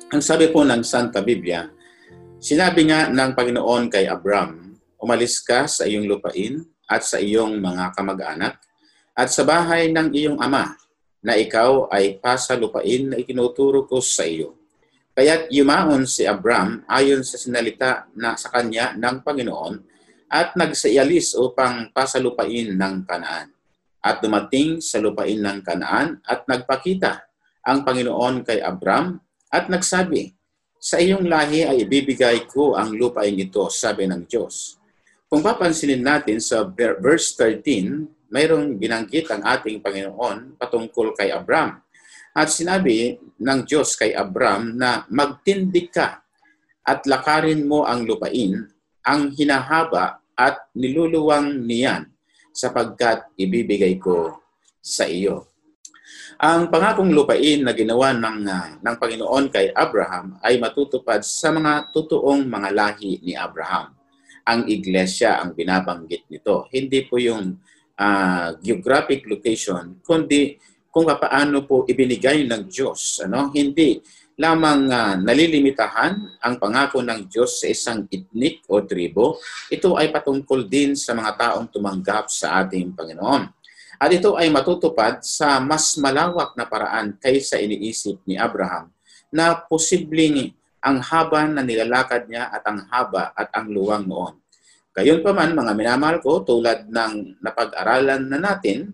Ang 0.09 0.21
sabi 0.23 0.49
po 0.49 0.65
ng 0.65 0.81
Santa 0.81 1.21
Biblia, 1.21 1.69
sinabi 2.41 2.89
nga 2.89 3.05
ng 3.11 3.31
Panginoon 3.37 3.91
kay 3.91 4.09
Abram, 4.09 4.77
umalis 4.97 5.37
ka 5.45 5.69
sa 5.69 5.85
iyong 5.85 6.09
lupain 6.09 6.65
at 6.89 7.05
sa 7.05 7.21
iyong 7.21 7.61
mga 7.61 7.93
kamag-anak 7.93 8.57
at 9.13 9.29
sa 9.29 9.45
bahay 9.45 9.93
ng 9.93 10.09
iyong 10.09 10.39
ama 10.41 10.73
na 11.21 11.33
ikaw 11.37 11.89
ay 11.89 12.17
pasa 12.17 12.57
lupain 12.57 13.09
na 13.09 13.19
itinuturo 13.19 13.85
ko 13.85 14.01
sa 14.01 14.25
iyo. 14.25 14.57
Kaya't 15.17 15.49
yumaon 15.49 16.05
si 16.05 16.29
Abram 16.29 16.85
ayon 16.85 17.25
sa 17.25 17.41
sinalita 17.41 18.05
na 18.13 18.37
sa 18.37 18.53
kanya 18.53 18.93
ng 18.93 19.25
Panginoon 19.25 19.75
at 20.29 20.53
nagsaialis 20.53 21.33
upang 21.33 21.89
pasalupain 21.89 22.69
ng 22.77 22.95
Kanaan. 23.05 23.56
At 24.07 24.23
dumating 24.23 24.79
sa 24.79 25.03
lupain 25.03 25.35
ng 25.35 25.59
Kanaan 25.67 26.23
at 26.23 26.47
nagpakita 26.47 27.27
ang 27.67 27.83
Panginoon 27.83 28.47
kay 28.47 28.63
Abram 28.63 29.19
at 29.51 29.67
nagsabi, 29.67 30.31
Sa 30.79 30.95
iyong 30.95 31.27
lahi 31.27 31.67
ay 31.67 31.83
ibibigay 31.83 32.47
ko 32.47 32.79
ang 32.79 32.95
lupain 32.95 33.35
ito, 33.35 33.67
sabi 33.67 34.07
ng 34.07 34.23
Diyos. 34.23 34.79
Kung 35.27 35.43
papansinin 35.43 35.99
natin 35.99 36.39
sa 36.39 36.63
ver- 36.63 37.03
verse 37.03 37.35
13, 37.35 38.31
mayroong 38.31 38.79
binanggit 38.79 39.27
ang 39.27 39.43
ating 39.43 39.83
Panginoon 39.83 40.55
patungkol 40.55 41.11
kay 41.11 41.35
Abram. 41.35 41.83
At 42.31 42.47
sinabi 42.47 43.19
ng 43.19 43.59
Diyos 43.67 43.99
kay 43.99 44.15
Abram 44.15 44.71
na 44.71 45.03
magtindig 45.11 45.91
ka 45.91 46.23
at 46.87 47.03
lakarin 47.03 47.67
mo 47.67 47.83
ang 47.83 48.07
lupain, 48.07 48.71
ang 49.03 49.35
hinahaba 49.35 50.23
at 50.39 50.71
niluluwang 50.71 51.67
niyan 51.67 52.07
sapagkat 52.57 53.29
ibibigay 53.37 54.01
ko 54.01 54.41
sa 54.81 55.05
iyo. 55.05 55.45
Ang 56.41 56.73
pangakong 56.73 57.13
lupain 57.13 57.61
na 57.61 57.73
ginawa 57.73 58.13
ng, 58.13 58.37
ah, 58.49 58.69
ng 58.81 58.95
Panginoon 58.97 59.53
kay 59.53 59.69
Abraham 59.73 60.41
ay 60.41 60.57
matutupad 60.57 61.21
sa 61.21 61.53
mga 61.53 61.93
totoong 61.93 62.45
mga 62.45 62.69
lahi 62.73 63.21
ni 63.21 63.37
Abraham. 63.37 63.93
Ang 64.45 64.65
iglesia 64.69 65.37
ang 65.37 65.53
binabanggit 65.53 66.25
nito. 66.29 66.65
Hindi 66.73 67.05
po 67.05 67.21
yung 67.21 67.57
ah, 68.01 68.53
geographic 68.57 69.25
location, 69.29 70.01
kundi 70.01 70.57
kung 70.89 71.05
paano 71.05 71.61
po 71.65 71.85
ibinigay 71.85 72.45
ng 72.49 72.69
Diyos. 72.69 73.21
Ano? 73.25 73.53
Hindi 73.53 74.01
lamang 74.37 74.93
ah, 74.93 75.17
nalilimitahan 75.17 76.37
ang 76.37 76.55
pangako 76.61 77.01
ng 77.01 77.25
Diyos 77.25 77.65
sa 77.65 77.67
isang 77.67 78.05
etnik 78.05 78.61
o 78.69 78.85
tribo, 78.85 79.41
ito 79.73 79.97
ay 79.97 80.13
patungkol 80.13 80.69
din 80.69 80.93
sa 80.93 81.17
mga 81.17 81.33
taong 81.35 81.73
tumanggap 81.73 82.29
sa 82.29 82.61
ating 82.61 82.93
Panginoon. 82.93 83.49
At 83.97 84.13
ito 84.13 84.37
ay 84.37 84.53
matutupad 84.53 85.25
sa 85.25 85.57
mas 85.57 85.97
malawak 85.97 86.53
na 86.53 86.69
paraan 86.69 87.17
kaysa 87.17 87.57
iniisip 87.57 88.21
ni 88.29 88.37
Abraham 88.37 88.93
na 89.33 89.57
posibleng 89.57 90.53
ang 90.85 91.01
haba 91.01 91.49
na 91.49 91.65
nilalakad 91.65 92.29
niya 92.29 92.53
at 92.53 92.61
ang 92.69 92.85
haba 92.93 93.33
at 93.33 93.49
ang 93.57 93.73
luwang 93.73 94.05
noon. 94.05 94.37
Gayon 94.93 95.25
pa 95.25 95.33
man, 95.33 95.57
mga 95.57 95.73
minamahal 95.73 96.17
ko, 96.21 96.45
tulad 96.45 96.89
ng 96.89 97.41
napag-aralan 97.41 98.21
na 98.29 98.37
natin, 98.37 98.93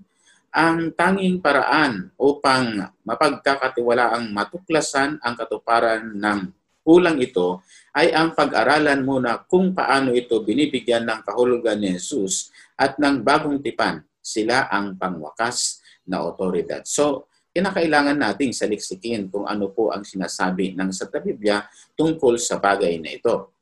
ang 0.53 0.93
tanging 0.93 1.41
paraan 1.41 2.13
upang 2.13 2.93
mapagkakatiwalaang 3.01 4.29
matuklasan 4.29 5.17
ang 5.17 5.33
katuparan 5.33 6.13
ng 6.13 6.53
kulang 6.85 7.17
ito 7.17 7.65
ay 7.97 8.13
ang 8.13 8.37
pag-aralan 8.37 9.01
muna 9.01 9.41
kung 9.49 9.73
paano 9.73 10.13
ito 10.13 10.37
binibigyan 10.45 11.09
ng 11.09 11.25
kahulugan 11.25 11.81
ni 11.81 11.97
Jesus 11.97 12.53
at 12.77 13.01
ng 13.01 13.25
bagong 13.25 13.65
tipan. 13.65 14.05
Sila 14.21 14.69
ang 14.69 14.93
pangwakas 14.93 15.81
na 16.05 16.21
otoridad. 16.21 16.85
So, 16.85 17.27
kinakailangan 17.49 18.21
nating 18.21 18.53
saliksikin 18.53 19.33
kung 19.33 19.49
ano 19.49 19.73
po 19.73 19.89
ang 19.89 20.05
sinasabi 20.05 20.77
ng 20.77 20.93
sa 20.93 21.09
Biblia 21.09 21.65
tungkol 21.97 22.37
sa 22.37 22.61
bagay 22.61 23.01
na 23.01 23.09
ito. 23.17 23.57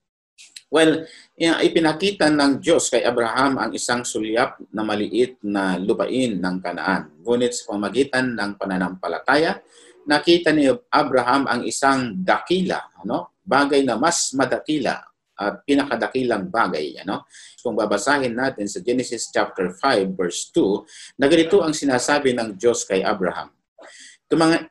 Well, 0.72 1.04
ipinakita 1.36 2.32
ng 2.32 2.64
Diyos 2.64 2.88
kay 2.88 3.04
Abraham 3.04 3.60
ang 3.60 3.76
isang 3.76 4.08
sulyap 4.08 4.56
na 4.72 4.88
maliit 4.88 5.36
na 5.44 5.76
lupain 5.76 6.40
ng 6.40 6.58
Kanaan. 6.64 7.12
Ngunit 7.20 7.52
sa 7.52 7.76
pamagitan 7.76 8.32
ng 8.40 8.56
pananampalataya, 8.56 9.60
nakita 10.08 10.56
ni 10.56 10.72
Abraham 10.88 11.52
ang 11.52 11.68
isang 11.68 12.16
dakila, 12.24 12.80
ano? 13.04 13.36
bagay 13.44 13.84
na 13.84 14.00
mas 14.00 14.32
madakila 14.32 14.96
at 15.36 15.60
pinakadakilang 15.68 16.48
bagay. 16.48 17.04
Ano? 17.04 17.28
Kung 17.60 17.76
babasahin 17.76 18.32
natin 18.32 18.72
sa 18.72 18.80
Genesis 18.80 19.28
chapter 19.28 19.76
5 19.76 20.16
verse 20.16 20.56
2, 20.56 21.20
na 21.20 21.28
ganito 21.28 21.60
ang 21.60 21.76
sinasabi 21.76 22.32
ng 22.32 22.56
Diyos 22.56 22.88
kay 22.88 23.04
Abraham. 23.04 23.52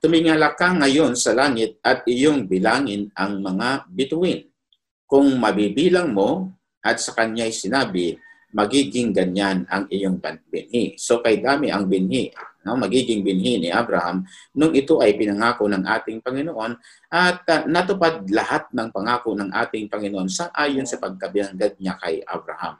Tumingala 0.01 0.57
ka 0.57 0.73
ngayon 0.73 1.13
sa 1.13 1.37
langit 1.37 1.77
at 1.85 2.09
iyong 2.09 2.49
bilangin 2.49 3.13
ang 3.13 3.45
mga 3.45 3.85
bituin 3.93 4.50
kung 5.11 5.27
mabibilang 5.43 6.15
mo 6.15 6.55
at 6.79 7.03
sa 7.03 7.11
kanya'y 7.19 7.51
sinabi, 7.51 8.15
magiging 8.55 9.11
ganyan 9.11 9.67
ang 9.67 9.91
iyong 9.91 10.23
binhi. 10.47 10.95
So 10.95 11.19
kay 11.19 11.43
dami 11.43 11.71
ang 11.71 11.91
binhi, 11.91 12.31
no? 12.63 12.79
magiging 12.79 13.27
binhi 13.27 13.59
ni 13.59 13.75
Abraham 13.75 14.23
nung 14.55 14.71
ito 14.71 15.03
ay 15.03 15.19
pinangako 15.19 15.67
ng 15.67 15.83
ating 15.83 16.23
Panginoon 16.23 16.73
at 17.11 17.43
uh, 17.47 17.63
natupad 17.67 18.27
lahat 18.31 18.71
ng 18.71 18.89
pangako 18.95 19.35
ng 19.35 19.51
ating 19.51 19.91
Panginoon 19.91 20.31
sa 20.31 20.55
ayon 20.55 20.87
sa 20.87 21.03
pagkabiyanggad 21.03 21.79
niya 21.83 21.99
kay 21.99 22.23
Abraham. 22.27 22.79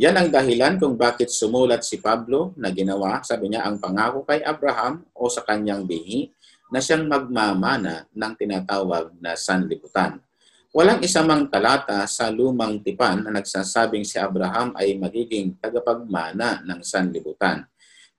Yan 0.00 0.16
ang 0.16 0.32
dahilan 0.32 0.80
kung 0.80 0.96
bakit 0.96 1.28
sumulat 1.28 1.84
si 1.84 2.00
Pablo 2.00 2.56
na 2.56 2.72
ginawa, 2.72 3.20
sabi 3.20 3.52
niya, 3.52 3.68
ang 3.68 3.76
pangako 3.76 4.24
kay 4.24 4.40
Abraham 4.40 5.04
o 5.12 5.28
sa 5.28 5.44
kanyang 5.44 5.84
bihi 5.84 6.32
na 6.72 6.80
siyang 6.80 7.04
magmamana 7.04 8.08
ng 8.08 8.32
tinatawag 8.32 9.12
na 9.20 9.36
sanlibutan. 9.36 10.24
Walang 10.70 11.02
isa 11.02 11.26
mang 11.26 11.50
talata 11.50 12.06
sa 12.06 12.30
lumang 12.30 12.78
tipan 12.78 13.26
na 13.26 13.34
nagsasabing 13.34 14.06
si 14.06 14.22
Abraham 14.22 14.70
ay 14.78 14.94
magiging 14.94 15.58
tagapagmana 15.58 16.62
ng 16.62 16.80
sanlibutan. 16.86 17.66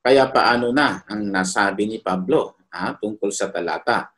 Kaya 0.03 0.27
paano 0.27 0.75
na 0.75 1.00
ang 1.08 1.31
nasabi 1.31 1.88
ni 1.88 2.03
Pablo 2.03 2.60
ha, 2.75 2.91
tungkol 3.00 3.31
sa 3.31 3.48
talata? 3.48 4.12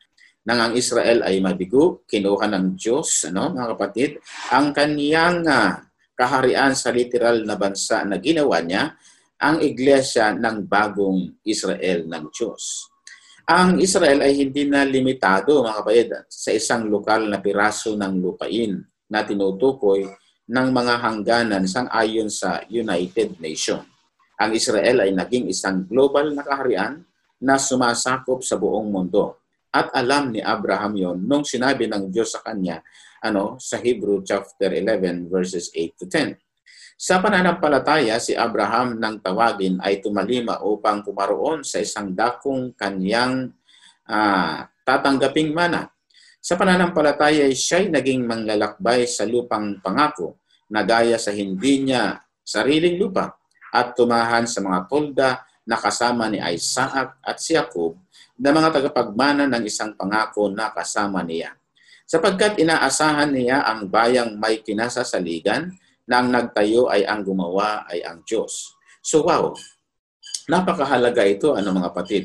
Nang 0.50 0.58
ang 0.66 0.72
Israel 0.74 1.22
ay 1.22 1.38
mabigo, 1.38 2.02
kinuha 2.10 2.50
ng 2.50 2.74
Diyos, 2.74 3.30
ano, 3.30 3.54
mga 3.54 3.78
kapatid, 3.78 4.18
ang 4.50 4.74
kaniyang 4.74 5.46
uh, 5.46 5.78
kaharian 6.18 6.74
sa 6.74 6.90
literal 6.90 7.46
na 7.46 7.54
bansa 7.54 8.02
na 8.02 8.18
ginawa 8.18 8.58
niya, 8.58 8.98
ang 9.38 9.62
iglesia 9.62 10.34
ng 10.34 10.66
bagong 10.66 11.38
Israel 11.46 12.02
ng 12.10 12.24
Diyos. 12.34 12.93
Ang 13.44 13.76
Israel 13.84 14.24
ay 14.24 14.40
hindi 14.40 14.64
na 14.64 14.88
limitado, 14.88 15.60
mga 15.60 15.76
kapatid, 15.84 16.08
sa 16.32 16.48
isang 16.48 16.88
lokal 16.88 17.28
na 17.28 17.44
piraso 17.44 17.92
ng 17.92 18.16
lupain 18.16 18.80
na 19.04 19.20
tinutukoy 19.20 20.08
ng 20.48 20.68
mga 20.72 20.94
hangganan 21.04 21.68
sang 21.68 21.84
ayon 21.92 22.32
sa 22.32 22.64
United 22.72 23.36
Nations. 23.36 23.84
Ang 24.40 24.56
Israel 24.56 25.04
ay 25.04 25.12
naging 25.12 25.52
isang 25.52 25.84
global 25.84 26.32
na 26.32 26.40
kaharian 26.40 27.04
na 27.36 27.60
sumasakop 27.60 28.40
sa 28.40 28.56
buong 28.56 28.88
mundo. 28.88 29.36
At 29.68 29.92
alam 29.92 30.32
ni 30.32 30.40
Abraham 30.40 30.96
yon 30.96 31.18
nung 31.20 31.44
sinabi 31.44 31.84
ng 31.84 32.08
Diyos 32.08 32.32
sa 32.32 32.40
kanya 32.40 32.80
ano 33.20 33.60
sa 33.60 33.76
Hebrew 33.76 34.24
chapter 34.24 34.72
11 34.72 35.28
verses 35.28 35.68
8 35.68 36.00
to 36.00 36.08
10. 36.08 36.43
Sa 36.94 37.18
pananampalataya, 37.18 38.22
si 38.22 38.38
Abraham 38.38 39.02
nang 39.02 39.18
tawagin 39.18 39.82
ay 39.82 39.98
tumalima 39.98 40.62
upang 40.62 41.02
pumaroon 41.02 41.66
sa 41.66 41.82
isang 41.82 42.14
dakong 42.14 42.78
kanyang 42.78 43.50
uh, 44.06 44.62
tatanggaping 44.86 45.50
mana. 45.50 45.90
Sa 46.38 46.54
pananampalataya, 46.54 47.50
siya'y 47.50 47.90
naging 47.90 48.22
manglalakbay 48.28 49.10
sa 49.10 49.26
lupang 49.26 49.82
pangako 49.82 50.38
na 50.70 50.86
gaya 50.86 51.18
sa 51.18 51.34
hindi 51.34 51.82
niya 51.82 52.20
sariling 52.44 53.00
lupa 53.00 53.32
at 53.74 53.96
tumahan 53.98 54.46
sa 54.46 54.62
mga 54.62 54.78
tolda 54.86 55.30
na 55.64 55.80
kasama 55.80 56.28
ni 56.28 56.38
Isaac 56.38 57.18
at 57.24 57.36
si 57.40 57.56
Jacob 57.56 57.96
na 58.38 58.52
mga 58.52 58.70
tagapagmana 58.70 59.48
ng 59.50 59.64
isang 59.66 59.96
pangako 59.96 60.52
na 60.52 60.70
kasama 60.70 61.24
niya. 61.24 61.56
Sapagkat 62.04 62.60
inaasahan 62.60 63.32
niya 63.32 63.64
ang 63.64 63.88
bayang 63.88 64.36
may 64.36 64.60
kinasasaligan 64.60 65.72
na 66.08 66.20
ang 66.20 66.28
nagtayo 66.32 66.88
ay 66.92 67.04
ang 67.08 67.24
gumawa 67.24 67.88
ay 67.88 68.04
ang 68.04 68.20
Diyos. 68.24 68.76
So 69.00 69.24
wow, 69.24 69.56
napakahalaga 70.48 71.24
ito 71.24 71.56
ano 71.56 71.72
mga 71.72 71.88
kapatid. 71.92 72.24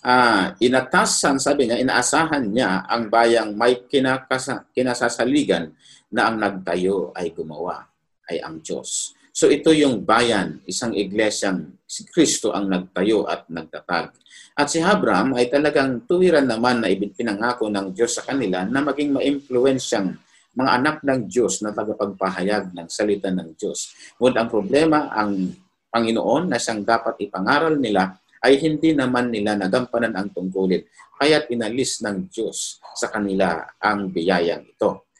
Uh, 0.00 0.56
inatasan, 0.64 1.36
sabi 1.36 1.68
niya, 1.68 1.76
inaasahan 1.76 2.48
niya 2.48 2.88
ang 2.88 3.12
bayang 3.12 3.52
may 3.52 3.84
kinakasa, 3.84 4.64
kinasasaligan 4.72 5.76
na 6.08 6.32
ang 6.32 6.40
nagtayo 6.40 7.12
ay 7.12 7.36
gumawa 7.36 7.84
ay 8.32 8.40
ang 8.40 8.64
Diyos. 8.64 9.12
So 9.30 9.46
ito 9.46 9.70
yung 9.70 10.02
bayan, 10.02 10.58
isang 10.66 10.96
iglesyang 10.96 11.78
si 11.86 12.02
Kristo 12.08 12.50
ang 12.50 12.66
nagtayo 12.66 13.28
at 13.30 13.46
nagtatag. 13.46 14.10
At 14.58 14.66
si 14.68 14.82
Abraham 14.82 15.38
ay 15.38 15.46
talagang 15.46 16.04
tuwiran 16.04 16.48
naman 16.48 16.82
na 16.82 16.90
ipinangako 16.90 17.70
ng 17.70 17.94
Diyos 17.94 18.18
sa 18.18 18.26
kanila 18.26 18.66
na 18.66 18.82
maging 18.82 19.14
maimpluensyang 19.14 20.18
mga 20.54 20.70
anak 20.82 20.96
ng 21.06 21.30
Diyos 21.30 21.62
na 21.62 21.70
tagapagpahayag 21.70 22.74
ng 22.74 22.88
salita 22.90 23.30
ng 23.30 23.54
Diyos. 23.54 23.94
Ngunit 24.18 24.36
ang 24.36 24.50
problema, 24.50 25.10
ang 25.14 25.54
Panginoon 25.90 26.50
na 26.50 26.58
siyang 26.58 26.86
dapat 26.86 27.18
ipangaral 27.22 27.78
nila 27.78 28.14
ay 28.40 28.56
hindi 28.58 28.96
naman 28.96 29.28
nila 29.28 29.58
nagampanan 29.58 30.16
ang 30.16 30.32
tungkulin. 30.32 30.82
Kaya 31.20 31.44
inalis 31.52 32.00
ng 32.00 32.32
Diyos 32.32 32.80
sa 32.96 33.12
kanila 33.12 33.68
ang 33.76 34.08
biyayang 34.08 34.64
ito. 34.64 35.10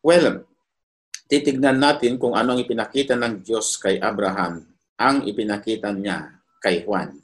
Well, 0.00 0.48
titignan 1.28 1.76
natin 1.76 2.16
kung 2.16 2.32
ano 2.32 2.56
ang 2.56 2.60
ipinakita 2.62 3.14
ng 3.20 3.44
Diyos 3.44 3.76
kay 3.76 4.00
Abraham, 4.00 4.64
ang 4.96 5.28
ipinakita 5.28 5.92
niya 5.92 6.40
kay 6.58 6.82
Juan. 6.88 7.20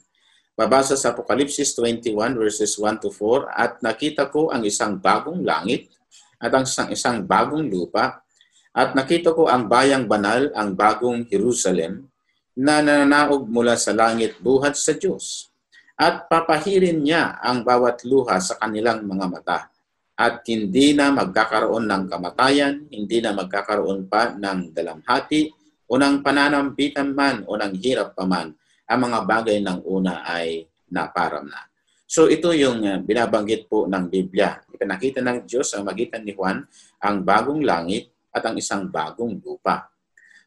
Babasa 0.57 0.97
sa 0.97 1.13
Apocalypse 1.13 1.61
21 1.61 2.37
verses 2.37 2.77
1 2.77 3.01
to 3.01 3.09
4, 3.13 3.49
At 3.49 3.77
nakita 3.81 4.29
ko 4.29 4.49
ang 4.49 4.65
isang 4.65 4.97
bagong 4.97 5.41
langit 5.41 5.89
at 6.37 6.51
ang 6.53 6.65
isang, 6.65 6.89
isang 6.93 7.17
bagong 7.25 7.65
lupa 7.65 8.21
at 8.77 8.93
nakita 8.93 9.33
ko 9.33 9.49
ang 9.49 9.65
bayang 9.65 10.05
banal, 10.05 10.53
ang 10.53 10.77
bagong 10.77 11.25
Jerusalem, 11.25 12.05
na 12.53 12.77
nananaog 12.77 13.49
mula 13.49 13.73
sa 13.73 13.89
langit 13.89 14.37
buhat 14.37 14.77
sa 14.77 14.93
Diyos. 14.93 15.49
At 15.97 16.29
papahirin 16.29 17.01
niya 17.01 17.41
ang 17.41 17.65
bawat 17.65 18.05
luha 18.05 18.37
sa 18.37 18.53
kanilang 18.61 19.01
mga 19.01 19.25
mata. 19.33 19.59
At 20.13 20.45
hindi 20.45 20.93
na 20.93 21.09
magkakaroon 21.09 21.89
ng 21.89 22.03
kamatayan, 22.05 22.85
hindi 22.93 23.17
na 23.17 23.33
magkakaroon 23.33 24.05
pa 24.05 24.37
ng 24.37 24.73
dalamhati, 24.73 25.49
o 25.89 25.97
ng 25.97 26.21
pananambitan 26.21 27.17
man, 27.17 27.49
o 27.49 27.57
ng 27.57 27.73
hirap 27.81 28.13
pa 28.13 28.29
man. 28.29 28.53
Ang 28.85 28.99
mga 29.09 29.19
bagay 29.25 29.57
ng 29.57 29.81
una 29.89 30.21
ay 30.21 30.69
naparam 30.93 31.49
na. 31.49 31.65
So 32.07 32.31
ito 32.31 32.55
yung 32.55 32.87
uh, 32.87 33.03
binabanggit 33.03 33.67
po 33.67 33.83
ng 33.83 34.07
Biblia. 34.07 34.55
Ipinakita 34.71 35.19
ng 35.19 35.43
Diyos 35.43 35.75
sa 35.75 35.83
magitan 35.83 36.23
ni 36.23 36.31
Juan 36.31 36.63
ang 37.03 37.15
bagong 37.27 37.59
langit 37.67 38.31
at 38.31 38.47
ang 38.47 38.55
isang 38.55 38.87
bagong 38.87 39.43
lupa. 39.43 39.91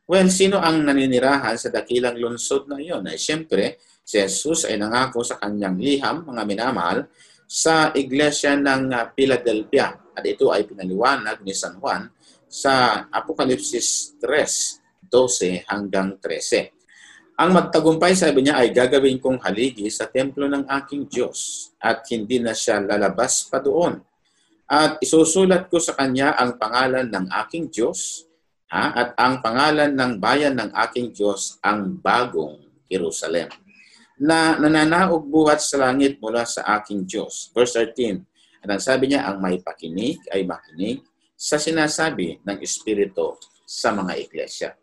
Well, 0.09 0.27
sino 0.33 0.59
ang 0.59 0.83
naninirahan 0.83 1.55
sa 1.55 1.69
dakilang 1.71 2.19
lungsod 2.19 2.67
na 2.67 2.81
iyon? 2.81 3.07
Ay 3.07 3.21
siyempre, 3.21 3.79
si 4.03 4.19
Jesus 4.19 4.67
ay 4.67 4.81
nangako 4.81 5.23
sa 5.23 5.39
kanyang 5.39 5.79
liham, 5.79 6.27
mga 6.27 6.43
minamahal, 6.49 7.07
sa 7.45 7.93
iglesia 7.95 8.57
ng 8.57 8.91
uh, 8.91 9.13
Philadelphia. 9.15 9.95
At 10.17 10.25
ito 10.27 10.51
ay 10.51 10.67
pinaliwanag 10.67 11.45
ni 11.45 11.55
San 11.55 11.79
Juan 11.79 12.11
sa 12.51 13.07
Apokalipsis 13.07 14.19
3, 14.19 15.07
12 15.07 15.71
hanggang 15.71 16.19
13. 16.19 16.80
Ang 17.41 17.57
magtagumpay, 17.57 18.13
sabi 18.13 18.45
niya, 18.45 18.61
ay 18.61 18.69
gagawin 18.69 19.17
kong 19.17 19.41
haligi 19.41 19.89
sa 19.89 20.05
templo 20.05 20.45
ng 20.45 20.69
aking 20.69 21.09
Diyos 21.09 21.73
at 21.81 22.05
hindi 22.13 22.37
na 22.37 22.53
siya 22.53 22.85
lalabas 22.85 23.49
pa 23.49 23.65
doon. 23.65 23.97
At 24.69 25.01
isusulat 25.01 25.73
ko 25.73 25.81
sa 25.81 25.97
kanya 25.97 26.37
ang 26.37 26.61
pangalan 26.61 27.09
ng 27.09 27.33
aking 27.41 27.73
Diyos 27.73 28.29
ha, 28.69 28.93
at 28.93 29.17
ang 29.17 29.41
pangalan 29.41 29.89
ng 29.89 30.21
bayan 30.21 30.53
ng 30.53 30.69
aking 30.85 31.17
Diyos, 31.17 31.57
ang 31.65 31.97
bagong 31.97 32.61
Jerusalem, 32.93 33.49
na 34.21 34.61
nananaog 34.61 35.25
buhat 35.25 35.65
sa 35.65 35.81
langit 35.81 36.21
mula 36.21 36.45
sa 36.45 36.61
aking 36.77 37.09
Diyos. 37.09 37.49
Verse 37.57 37.73
13, 37.73 38.21
at 38.61 38.69
ang 38.69 38.83
sabi 38.85 39.17
niya, 39.17 39.25
ang 39.25 39.41
may 39.41 39.57
pakinig 39.65 40.21
ay 40.29 40.45
makinig 40.45 41.01
sa 41.41 41.57
sinasabi 41.57 42.45
ng 42.45 42.61
Espiritu 42.61 43.41
sa 43.65 43.97
mga 43.97 44.13
iglesia. 44.21 44.77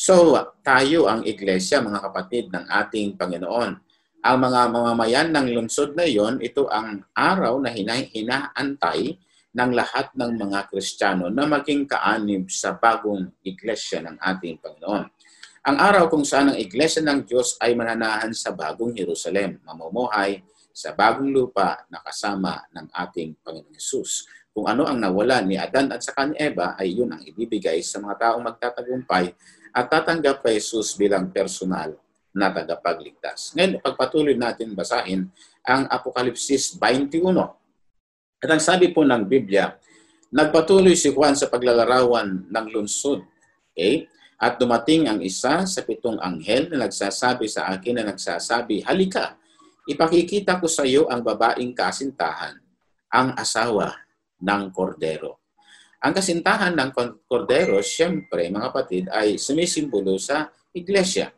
So, 0.00 0.32
tayo 0.64 1.12
ang 1.12 1.28
iglesia, 1.28 1.84
mga 1.84 2.00
kapatid 2.08 2.48
ng 2.48 2.64
ating 2.72 3.20
Panginoon. 3.20 3.70
Ang 4.24 4.36
mga 4.40 4.60
mamamayan 4.72 5.28
ng 5.28 5.52
lungsod 5.52 5.92
na 5.92 6.08
iyon, 6.08 6.40
ito 6.40 6.64
ang 6.72 7.04
araw 7.12 7.60
na 7.60 7.68
hinaantay 7.68 9.20
ng 9.52 9.70
lahat 9.76 10.08
ng 10.16 10.40
mga 10.40 10.72
Kristiyano 10.72 11.28
na 11.28 11.44
maging 11.44 11.84
kaanib 11.84 12.48
sa 12.48 12.80
bagong 12.80 13.28
iglesia 13.44 14.00
ng 14.00 14.16
ating 14.16 14.56
Panginoon. 14.64 15.04
Ang 15.68 15.76
araw 15.76 16.08
kung 16.08 16.24
saan 16.24 16.56
ang 16.56 16.56
iglesia 16.56 17.04
ng 17.04 17.28
Diyos 17.28 17.60
ay 17.60 17.76
mananahan 17.76 18.32
sa 18.32 18.56
bagong 18.56 18.96
Jerusalem, 18.96 19.60
mamumuhay 19.68 20.40
sa 20.72 20.96
bagong 20.96 21.28
lupa 21.28 21.76
na 21.92 22.00
kasama 22.00 22.56
ng 22.72 22.88
ating 22.88 23.36
Panginoon 23.44 23.76
Jesus. 23.76 24.24
Kung 24.48 24.64
ano 24.64 24.88
ang 24.88 24.96
nawala 24.96 25.44
ni 25.44 25.60
Adan 25.60 25.92
at 25.92 26.00
sa 26.00 26.16
ni 26.24 26.40
Eva 26.40 26.72
ay 26.80 26.96
yun 26.96 27.12
ang 27.12 27.20
ibibigay 27.20 27.84
sa 27.84 28.00
mga 28.00 28.16
taong 28.16 28.48
magtatagumpay 28.48 29.59
at 29.70 29.86
tatanggap 29.90 30.42
kay 30.42 30.58
Jesus 30.58 30.94
bilang 30.98 31.30
personal 31.30 31.94
na 32.30 32.50
tagapagligtas. 32.50 33.54
Ngayon, 33.58 33.82
pagpatuloy 33.82 34.38
natin 34.38 34.74
basahin 34.74 35.26
ang 35.66 35.86
Apokalipsis 35.90 36.78
21. 36.78 37.34
At 38.40 38.48
ang 38.48 38.62
sabi 38.62 38.94
po 38.94 39.02
ng 39.02 39.26
Biblia, 39.26 39.74
nagpatuloy 40.30 40.94
si 40.94 41.10
Juan 41.10 41.34
sa 41.34 41.50
paglalarawan 41.50 42.48
ng 42.48 42.66
lungsod. 42.70 43.26
Okay? 43.74 44.06
At 44.40 44.56
dumating 44.56 45.10
ang 45.10 45.20
isa 45.20 45.68
sa 45.68 45.80
pitong 45.84 46.16
anghel 46.16 46.72
na 46.72 46.88
nagsasabi 46.88 47.44
sa 47.44 47.68
akin 47.68 48.00
na 48.00 48.04
nagsasabi, 48.14 48.86
Halika, 48.86 49.36
ipakikita 49.84 50.56
ko 50.56 50.64
sa 50.70 50.86
iyo 50.86 51.10
ang 51.12 51.20
babaeng 51.20 51.76
kasintahan, 51.76 52.56
ang 53.12 53.36
asawa 53.36 53.92
ng 54.40 54.62
kordero. 54.72 55.39
Ang 56.00 56.12
kasintahan 56.16 56.72
ng 56.72 56.90
kordero, 57.28 57.76
siyempre, 57.84 58.48
mga 58.48 58.72
kapatid, 58.72 59.04
ay 59.12 59.36
sumisimbolo 59.36 60.16
sa 60.16 60.48
iglesia. 60.72 61.28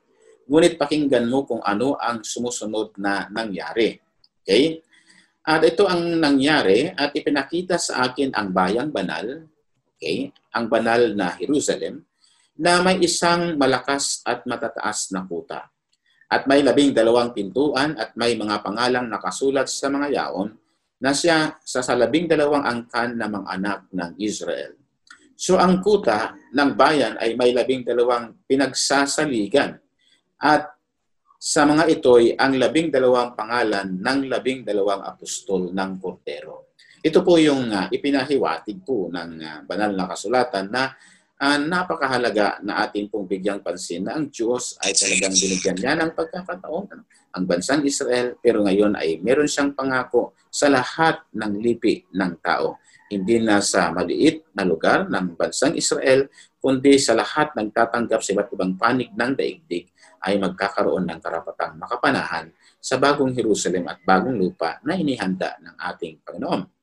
Ngunit 0.46 0.79
pakinggan 0.79 1.27
mo 1.27 1.42
kung 1.42 1.59
ano 1.66 1.98
ang 1.98 2.22
sumusunod 2.22 2.94
na 3.03 3.27
nangyari. 3.35 3.98
Okay? 4.38 4.79
At 5.42 5.66
ito 5.66 5.90
ang 5.90 6.22
nangyari 6.22 6.94
at 6.94 7.11
ipinakita 7.11 7.75
sa 7.75 8.07
akin 8.07 8.31
ang 8.31 8.55
bayang 8.55 8.94
banal, 8.94 9.51
okay? 9.98 10.31
ang 10.55 10.70
banal 10.70 11.11
na 11.18 11.35
Jerusalem, 11.35 12.07
na 12.55 12.79
may 12.87 13.03
isang 13.03 13.59
malakas 13.59 14.22
at 14.22 14.46
matataas 14.46 15.11
na 15.11 15.27
kuta. 15.27 15.66
At 16.31 16.46
may 16.46 16.62
labing 16.62 16.94
dalawang 16.94 17.35
pintuan 17.35 17.98
at 17.98 18.14
may 18.14 18.38
mga 18.38 18.62
pangalang 18.62 19.11
nakasulat 19.11 19.66
sa 19.66 19.90
mga 19.90 20.14
yaon 20.14 20.55
na 21.02 21.10
siya 21.10 21.58
sa 21.58 21.82
salabing 21.82 22.30
dalawang 22.30 22.62
angkan 22.62 23.18
na 23.18 23.26
mga 23.26 23.48
anak 23.58 23.78
ng 23.90 24.12
Israel. 24.22 24.78
So 25.34 25.58
ang 25.58 25.82
kuta 25.82 26.38
ng 26.54 26.70
bayan 26.78 27.18
ay 27.18 27.34
may 27.34 27.50
labing 27.50 27.82
dalawang 27.82 28.46
pinagsasaligan. 28.46 29.74
At 30.38 30.70
sa 31.42 31.66
mga 31.66 31.90
ito'y 31.98 32.38
ang 32.38 32.54
labing 32.54 32.94
dalawang 32.94 33.34
pangalan 33.34 33.98
ng 33.98 34.30
labing 34.30 34.62
dalawang 34.62 35.02
apostol 35.02 35.74
ng 35.74 35.90
Kordero. 35.98 36.70
Ito 37.02 37.26
po 37.26 37.34
yung 37.34 37.66
uh, 37.74 37.90
ipinahiwatig 37.90 38.86
po 38.86 39.10
ng 39.10 39.30
uh, 39.42 39.58
banal 39.66 39.90
na 39.90 40.06
kasulatan 40.06 40.70
na 40.70 40.94
uh, 41.42 41.59
napakahalaga 41.59 42.62
na 42.62 42.87
ating 42.87 43.11
pong 43.11 43.26
bigyang 43.26 43.59
pansin 43.59 44.07
na 44.07 44.14
ang 44.14 44.31
Diyos 44.31 44.78
ay 44.78 44.94
talagang 44.94 45.35
binigyan 45.35 45.76
niya 45.76 45.94
ng 45.98 46.11
pagkakataon. 46.14 47.02
Ang 47.33 47.44
bansang 47.48 47.83
Israel, 47.83 48.38
pero 48.38 48.62
ngayon 48.62 48.94
ay 48.94 49.18
meron 49.18 49.50
siyang 49.50 49.74
pangako 49.74 50.38
sa 50.52 50.70
lahat 50.70 51.18
ng 51.35 51.52
lipi 51.59 52.07
ng 52.14 52.38
tao. 52.44 52.78
Hindi 53.09 53.40
na 53.40 53.61
sa 53.61 53.90
maliit 53.92 54.52
na 54.55 54.64
lugar 54.64 55.09
ng 55.09 55.37
bansang 55.37 55.74
Israel, 55.74 56.28
kundi 56.62 57.00
sa 57.00 57.16
lahat 57.18 57.57
ng 57.59 57.72
tatanggap 57.74 58.20
sa 58.22 58.37
iba't 58.37 58.52
ibang 58.52 58.76
panig 58.78 59.11
ng 59.12 59.33
daigdig 59.35 59.90
ay 60.22 60.38
magkakaroon 60.38 61.09
ng 61.09 61.18
karapatang 61.18 61.74
makapanahan 61.81 62.52
sa 62.78 63.00
bagong 63.00 63.35
Jerusalem 63.35 63.90
at 63.90 63.98
bagong 64.07 64.38
lupa 64.38 64.78
na 64.87 64.94
inihanda 64.94 65.59
ng 65.59 65.74
ating 65.74 66.22
Panginoon. 66.22 66.81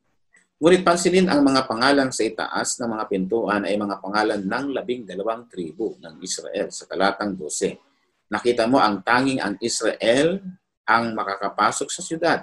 Ngunit 0.59 0.83
pansinin 0.83 1.31
ang 1.31 1.39
mga 1.39 1.71
pangalan 1.71 2.11
sa 2.11 2.27
itaas 2.27 2.83
ng 2.83 2.91
mga 2.91 3.07
pintuan 3.07 3.63
ay 3.63 3.79
mga 3.79 3.95
pangalan 4.03 4.43
ng 4.43 4.75
labing 4.75 5.07
dalawang 5.07 5.47
tribu 5.47 5.95
ng 6.03 6.19
Israel 6.19 6.67
sa 6.67 6.83
talatang 6.83 7.31
12. 7.31 7.79
Nakita 8.27 8.67
mo 8.67 8.75
ang 8.83 8.99
tanging 8.99 9.39
ang 9.39 9.55
Israel 9.63 10.43
ang 10.83 11.15
makakapasok 11.15 11.87
sa 11.87 12.03
syudad. 12.03 12.39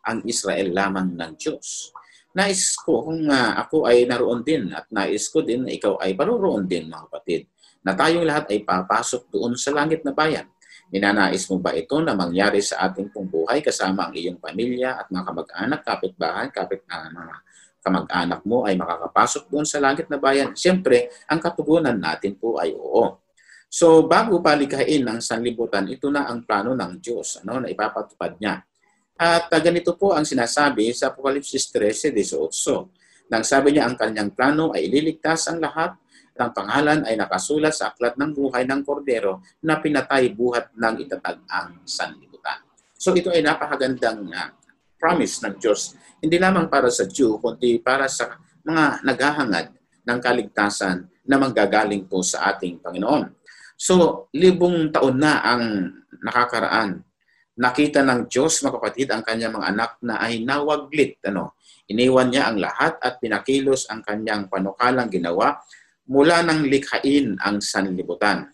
Ang 0.00 0.24
Israel 0.24 0.72
lamang 0.72 1.12
ng 1.12 1.32
Diyos. 1.36 1.92
Nais 2.32 2.72
ko 2.80 3.04
kung 3.04 3.28
uh, 3.28 3.60
ako 3.60 3.84
ay 3.84 4.08
naroon 4.08 4.40
din 4.40 4.72
at 4.72 4.88
nais 4.88 5.28
ko 5.28 5.44
din 5.44 5.68
na 5.68 5.70
ikaw 5.76 6.00
ay 6.00 6.16
paroroon 6.16 6.64
din 6.64 6.88
mga 6.88 7.04
kapatid 7.04 7.52
na 7.84 7.92
tayong 7.92 8.24
lahat 8.24 8.48
ay 8.48 8.64
papasok 8.64 9.28
doon 9.28 9.52
sa 9.60 9.76
langit 9.76 10.00
na 10.08 10.16
bayan. 10.16 10.48
Ninanais 10.88 11.44
mo 11.52 11.60
ba 11.60 11.76
ito 11.76 12.00
na 12.00 12.16
mangyari 12.16 12.64
sa 12.64 12.88
ating 12.88 13.12
pong 13.12 13.28
buhay 13.28 13.60
kasama 13.60 14.08
ang 14.08 14.16
iyong 14.16 14.40
pamilya 14.40 15.04
at 15.04 15.12
mga 15.12 15.24
kamag-anak, 15.28 15.80
kapitbahay, 15.84 16.48
kapit 16.48 16.80
na 16.88 17.12
mga 17.12 17.34
kamag-anak 17.88 18.44
mo 18.44 18.68
ay 18.68 18.76
makakapasok 18.76 19.48
doon 19.48 19.64
sa 19.64 19.80
langit 19.80 20.12
na 20.12 20.20
bayan? 20.20 20.52
Siyempre, 20.52 21.08
ang 21.24 21.40
katugunan 21.40 21.96
natin 21.96 22.36
po 22.36 22.60
ay 22.60 22.76
oo. 22.76 23.24
So, 23.68 24.04
bago 24.04 24.40
palikhain 24.40 25.04
ng 25.04 25.20
sanlibutan, 25.20 25.88
ito 25.88 26.08
na 26.12 26.28
ang 26.28 26.44
plano 26.44 26.76
ng 26.76 27.00
Diyos 27.00 27.40
ano, 27.44 27.64
na 27.64 27.68
ipapatupad 27.68 28.36
niya. 28.40 28.60
At 29.18 29.50
uh, 29.50 29.60
ganito 29.60 29.98
po 29.98 30.14
ang 30.14 30.22
sinasabi 30.22 30.94
sa 30.94 31.10
Apocalypse 31.10 31.58
13.18. 31.74 33.28
Nang 33.28 33.44
sabi 33.44 33.74
niya 33.74 33.90
ang 33.90 33.98
kanyang 33.98 34.32
plano 34.32 34.70
ay 34.72 34.86
ililigtas 34.88 35.50
ang 35.50 35.58
lahat 35.58 35.98
ng 36.38 36.50
pangalan 36.54 37.02
ay 37.02 37.18
nakasulat 37.18 37.74
sa 37.74 37.90
aklat 37.90 38.14
ng 38.14 38.30
buhay 38.30 38.62
ng 38.62 38.80
kordero 38.86 39.42
na 39.66 39.82
pinatay 39.82 40.30
buhat 40.32 40.70
ng 40.72 40.94
itatag 41.02 41.42
ang 41.50 41.82
sanlibutan. 41.82 42.62
So 42.94 43.10
ito 43.12 43.34
ay 43.34 43.42
napakagandang 43.42 44.30
uh, 44.30 44.48
promise 44.98 45.40
ng 45.46 45.54
Diyos 45.56 45.94
hindi 46.18 46.36
lamang 46.38 46.66
para 46.66 46.90
sa 46.90 47.06
Jew, 47.06 47.38
kundi 47.38 47.78
para 47.78 48.10
sa 48.10 48.34
mga 48.66 49.06
naghahangad 49.06 49.66
ng 50.02 50.18
kaligtasan 50.18 51.06
na 51.22 51.36
manggagaling 51.38 52.10
po 52.10 52.26
sa 52.26 52.50
ating 52.50 52.82
Panginoon. 52.82 53.38
So, 53.78 54.26
libong 54.34 54.90
taon 54.90 55.22
na 55.22 55.38
ang 55.46 55.94
nakakaraan. 56.18 57.06
Nakita 57.58 58.02
ng 58.02 58.26
Diyos, 58.26 58.62
mga 58.66 58.74
kapatid, 58.74 59.06
ang 59.14 59.22
kanyang 59.22 59.54
mga 59.54 59.68
anak 59.70 59.90
na 60.02 60.18
ay 60.18 60.42
nawaglit. 60.42 61.22
Ano? 61.30 61.54
Iniwan 61.86 62.34
niya 62.34 62.50
ang 62.50 62.58
lahat 62.58 62.98
at 62.98 63.22
pinakilos 63.22 63.86
ang 63.86 64.02
kanyang 64.02 64.50
panukalang 64.50 65.10
ginawa 65.10 65.62
mula 66.10 66.42
nang 66.42 66.66
likhain 66.66 67.38
ang 67.38 67.62
sanlibutan. 67.62 68.50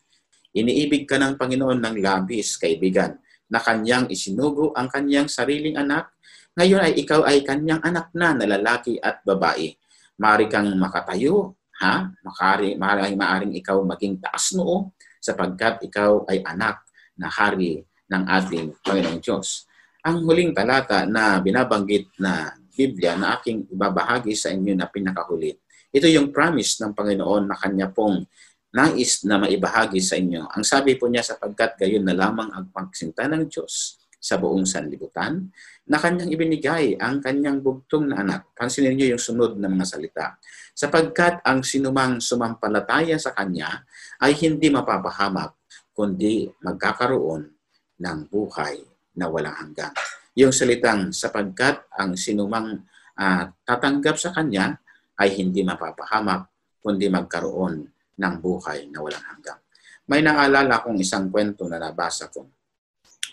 Iniibig 0.52 1.08
ka 1.08 1.16
ng 1.16 1.40
Panginoon 1.40 1.80
ng 1.80 1.96
labis, 2.04 2.60
kaibigan, 2.60 3.16
na 3.48 3.60
kanyang 3.60 4.12
isinugo 4.12 4.76
ang 4.76 4.92
kanyang 4.92 5.28
sariling 5.32 5.80
anak 5.80 6.13
ngayon 6.54 6.86
ay 6.86 6.94
ikaw 7.02 7.26
ay 7.26 7.42
kanyang 7.42 7.82
anak 7.82 8.14
na 8.14 8.30
na 8.30 8.46
lalaki 8.46 8.94
at 9.02 9.26
babae. 9.26 9.74
Mari 10.22 10.46
kang 10.46 10.70
makatayo, 10.78 11.58
ha? 11.82 12.06
Makari, 12.22 12.78
maaaring, 12.78 13.18
maaring 13.18 13.52
ikaw 13.58 13.82
maging 13.82 14.22
taas 14.22 14.54
noo 14.54 14.94
sapagkat 15.18 15.82
ikaw 15.82 16.22
ay 16.30 16.46
anak 16.46 16.86
na 17.18 17.26
hari 17.26 17.82
ng 18.06 18.22
ating 18.22 18.70
Panginoong 18.86 19.18
Diyos. 19.18 19.66
Ang 20.06 20.22
huling 20.22 20.54
talata 20.54 21.02
na 21.10 21.42
binabanggit 21.42 22.14
na 22.22 22.54
Biblia 22.70 23.18
na 23.18 23.34
aking 23.34 23.74
ibabahagi 23.74 24.38
sa 24.38 24.54
inyo 24.54 24.78
na 24.78 24.86
pinakahuli. 24.86 25.58
Ito 25.90 26.06
yung 26.06 26.30
promise 26.30 26.78
ng 26.78 26.94
Panginoon 26.94 27.50
na 27.50 27.58
kanya 27.58 27.90
pong 27.90 28.30
nais 28.70 29.26
na 29.26 29.42
maibahagi 29.42 29.98
sa 29.98 30.14
inyo. 30.14 30.46
Ang 30.54 30.62
sabi 30.62 30.94
po 30.94 31.10
niya 31.10 31.26
sapagkat 31.26 31.82
gayon 31.82 32.06
na 32.06 32.14
lamang 32.14 32.50
ang 32.54 32.70
pagsinta 32.70 33.26
ng 33.26 33.50
Diyos 33.50 34.03
sa 34.24 34.40
buong 34.40 34.64
sanlibutan 34.64 35.52
na 35.84 36.00
kanyang 36.00 36.32
ibinigay 36.32 36.96
ang 36.96 37.20
kanyang 37.20 37.60
bugtong 37.60 38.08
na 38.08 38.24
anak. 38.24 38.56
Pansinin 38.56 38.96
niyo 38.96 39.12
yung 39.12 39.20
sunod 39.20 39.60
na 39.60 39.68
mga 39.68 39.84
salita. 39.84 40.40
Sapagkat 40.72 41.44
ang 41.44 41.60
sinumang 41.60 42.24
sumampalataya 42.24 43.20
sa 43.20 43.36
kanya 43.36 43.84
ay 44.24 44.32
hindi 44.40 44.72
mapapahamak, 44.72 45.60
kundi 45.92 46.48
magkakaroon 46.64 47.52
ng 48.00 48.18
buhay 48.32 48.80
na 49.20 49.28
walang 49.28 49.60
hanggan. 49.60 49.92
Yung 50.40 50.56
salitang 50.56 51.12
sapagkat 51.12 51.84
ang 51.92 52.16
sinumang 52.16 52.80
uh, 53.20 53.44
tatanggap 53.68 54.16
sa 54.16 54.32
kanya 54.32 54.80
ay 55.20 55.36
hindi 55.36 55.60
mapapahamak, 55.60 56.48
kundi 56.80 57.12
magkaroon 57.12 57.84
ng 58.16 58.34
buhay 58.40 58.88
na 58.88 59.04
walang 59.04 59.22
hanggan. 59.36 59.60
May 60.08 60.24
naalala 60.24 60.80
akong 60.80 60.96
isang 60.96 61.28
kwento 61.28 61.68
na 61.68 61.76
nabasa 61.76 62.32
ko 62.32 62.53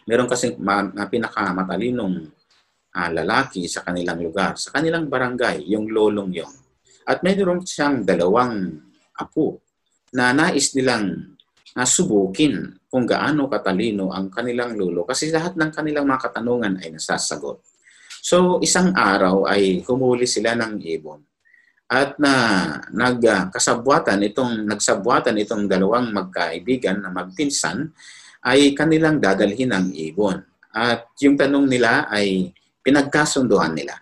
meron 0.05 0.29
kasi 0.29 0.55
ma, 0.57 0.85
na 0.85 1.05
pinakamatalinong 1.09 2.15
uh, 2.95 3.09
lalaki 3.11 3.65
sa 3.65 3.85
kanilang 3.85 4.19
lugar, 4.19 4.57
sa 4.59 4.73
kanilang 4.73 5.07
barangay, 5.07 5.63
yung 5.67 5.89
lolong 5.89 6.31
yon. 6.31 6.53
At 7.07 7.25
mayroon 7.25 7.65
siyang 7.65 8.05
dalawang 8.05 8.77
apo 9.17 9.61
na 10.13 10.35
nais 10.35 10.73
nilang 10.75 11.37
uh, 11.75 11.87
subukin 11.87 12.81
kung 12.91 13.07
gaano 13.07 13.47
katalino 13.47 14.11
ang 14.11 14.27
kanilang 14.27 14.75
lolo 14.75 15.07
kasi 15.07 15.31
lahat 15.31 15.55
ng 15.55 15.71
kanilang 15.71 16.03
mga 16.03 16.27
katanungan 16.27 16.83
ay 16.83 16.91
nasasagot. 16.91 17.63
So 18.21 18.59
isang 18.61 18.93
araw 18.93 19.49
ay 19.49 19.81
humuli 19.87 20.27
sila 20.27 20.53
ng 20.53 20.83
ibon 20.83 21.23
at 21.91 22.15
na 22.19 22.33
nagkasabwatan 22.91 24.23
itong 24.31 24.63
nagsabwatan 24.63 25.35
itong 25.43 25.67
dalawang 25.67 26.11
magkaibigan 26.15 27.03
na 27.03 27.11
magpinsan 27.11 27.91
ay 28.41 28.73
kanilang 28.73 29.21
dadalhin 29.21 29.69
ng 29.73 29.93
ibon. 30.11 30.41
At 30.71 31.11
yung 31.21 31.37
tanong 31.37 31.67
nila 31.67 32.09
ay 32.09 32.49
pinagkasunduhan 32.81 33.77
nila. 33.77 34.01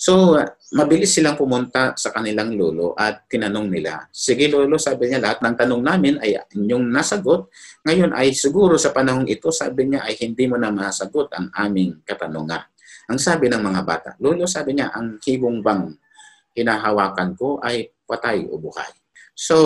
So, 0.00 0.32
mabilis 0.72 1.12
silang 1.12 1.36
pumunta 1.36 1.92
sa 1.92 2.08
kanilang 2.08 2.56
lolo 2.56 2.96
at 2.96 3.28
tinanong 3.28 3.68
nila, 3.68 4.08
sige 4.08 4.48
lolo, 4.48 4.80
sabi 4.80 5.12
niya, 5.12 5.20
lahat 5.20 5.44
ng 5.44 5.54
tanong 5.60 5.82
namin 5.84 6.14
ay 6.24 6.40
inyong 6.56 6.88
nasagot. 6.88 7.52
Ngayon 7.84 8.16
ay 8.16 8.32
siguro 8.32 8.80
sa 8.80 8.96
panahong 8.96 9.28
ito, 9.28 9.52
sabi 9.52 9.92
niya, 9.92 10.06
ay 10.08 10.16
hindi 10.16 10.48
mo 10.48 10.56
na 10.56 10.72
masagot 10.72 11.28
ang 11.36 11.52
aming 11.52 12.00
katanungan. 12.06 12.64
Ang 13.12 13.18
sabi 13.20 13.52
ng 13.52 13.60
mga 13.60 13.80
bata, 13.84 14.10
lolo, 14.22 14.48
sabi 14.48 14.78
niya, 14.78 14.88
ang 14.94 15.20
kibong 15.20 15.60
bang 15.60 15.92
hinahawakan 16.54 17.36
ko 17.36 17.58
ay 17.60 17.90
patay 18.06 18.46
o 18.48 18.56
buhay. 18.56 18.88
So, 19.36 19.56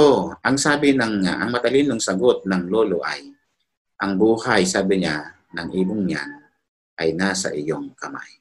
ang 0.42 0.56
sabi 0.58 0.98
ng, 0.98 1.26
ang 1.26 1.50
matalinong 1.50 2.02
sagot 2.02 2.42
ng 2.48 2.70
lolo 2.70 3.04
ay, 3.06 3.33
ang 4.04 4.20
buhay, 4.20 4.68
sabi 4.68 5.00
niya, 5.00 5.32
ng 5.56 5.72
ibong 5.72 6.04
niyan 6.04 6.30
ay 7.00 7.16
nasa 7.16 7.56
iyong 7.56 7.96
kamay. 7.96 8.36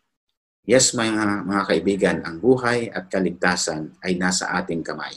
Yes, 0.67 0.91
mga, 0.91 1.47
mga 1.47 1.63
kaibigan, 1.71 2.17
ang 2.27 2.43
buhay 2.43 2.91
at 2.91 3.07
kaligtasan 3.07 3.95
ay 4.03 4.19
nasa 4.19 4.51
ating 4.59 4.83
kamay. 4.83 5.15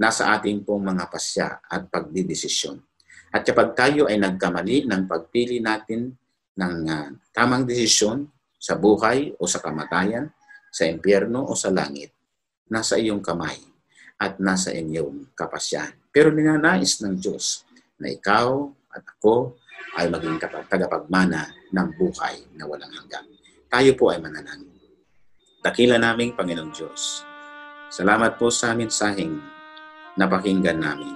Nasa 0.00 0.32
ating 0.32 0.64
pong 0.64 0.88
mga 0.88 1.04
pasya 1.12 1.60
at 1.68 1.92
pagdidesisyon. 1.92 2.80
At 3.28 3.44
kapag 3.44 3.76
tayo 3.76 4.08
ay 4.08 4.16
nagkamali 4.16 4.88
ng 4.88 5.04
pagpili 5.04 5.60
natin 5.60 6.16
ng 6.56 6.76
uh, 6.88 7.08
tamang 7.36 7.68
desisyon 7.68 8.24
sa 8.56 8.80
buhay 8.80 9.36
o 9.36 9.44
sa 9.44 9.60
kamatayan, 9.60 10.32
sa 10.72 10.88
impyerno 10.88 11.44
o 11.44 11.52
sa 11.52 11.68
langit, 11.68 12.16
nasa 12.72 12.96
iyong 12.96 13.20
kamay 13.20 13.60
at 14.16 14.40
nasa 14.40 14.72
inyong 14.72 15.36
kapasyahan. 15.36 15.92
Pero 16.08 16.32
ninanais 16.32 17.04
ng 17.04 17.20
Diyos 17.20 17.68
na 18.00 18.08
ikaw 18.08 18.72
at 18.94 19.04
ako 19.18 19.58
ay 19.96 20.10
maging 20.10 20.40
tagapagmana 20.68 21.52
ng 21.70 21.88
buhay 21.96 22.44
na 22.56 22.64
walang 22.66 22.90
hanggan. 22.90 23.26
Tayo 23.70 23.90
po 23.98 24.10
ay 24.14 24.18
mananangin. 24.22 24.70
Dakila 25.64 25.96
naming 25.96 26.36
Panginoong 26.36 26.72
Diyos. 26.76 27.24
Salamat 27.88 28.36
po 28.36 28.52
sa 28.52 28.76
mensaheng 28.76 29.40
napakinggan 30.18 30.76
namin. 30.76 31.14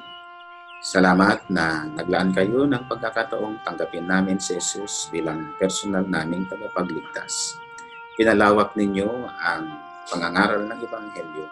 Salamat 0.78 1.50
na 1.50 1.90
naglaan 1.90 2.30
kayo 2.30 2.62
ng 2.64 2.86
pagkakataong 2.86 3.66
tanggapin 3.66 4.06
namin 4.06 4.38
si 4.38 4.54
Jesus 4.54 5.10
bilang 5.10 5.52
personal 5.58 6.06
naming 6.06 6.46
tagapagligtas. 6.46 7.58
Pinalawak 8.14 8.78
ninyo 8.78 9.10
ang 9.26 9.68
pangangaral 10.06 10.70
ng 10.70 10.78
Ebanghelyo 10.78 11.46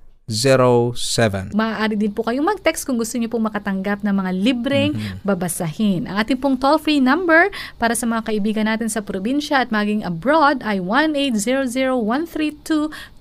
0968-8536-607. 0.29 1.57
Maaari 1.57 1.95
din 1.99 2.13
po 2.13 2.23
kayong 2.23 2.45
mag-text 2.47 2.87
kung 2.87 2.95
gusto 2.95 3.17
niyo 3.19 3.27
po 3.27 3.41
makatanggap 3.41 3.99
ng 4.05 4.15
mga 4.15 4.31
libreng 4.31 4.93
babasahin. 5.27 6.07
Ang 6.07 6.15
ating 6.21 6.39
pong 6.39 6.55
toll-free 6.55 7.03
number 7.03 7.51
para 7.75 7.91
sa 7.97 8.07
mga 8.07 8.31
kaibigan 8.31 8.69
natin 8.69 8.87
sa 8.87 9.03
probinsya 9.03 9.67
at 9.67 9.73
maging 9.73 10.07
abroad 10.07 10.63
ay 10.63 10.79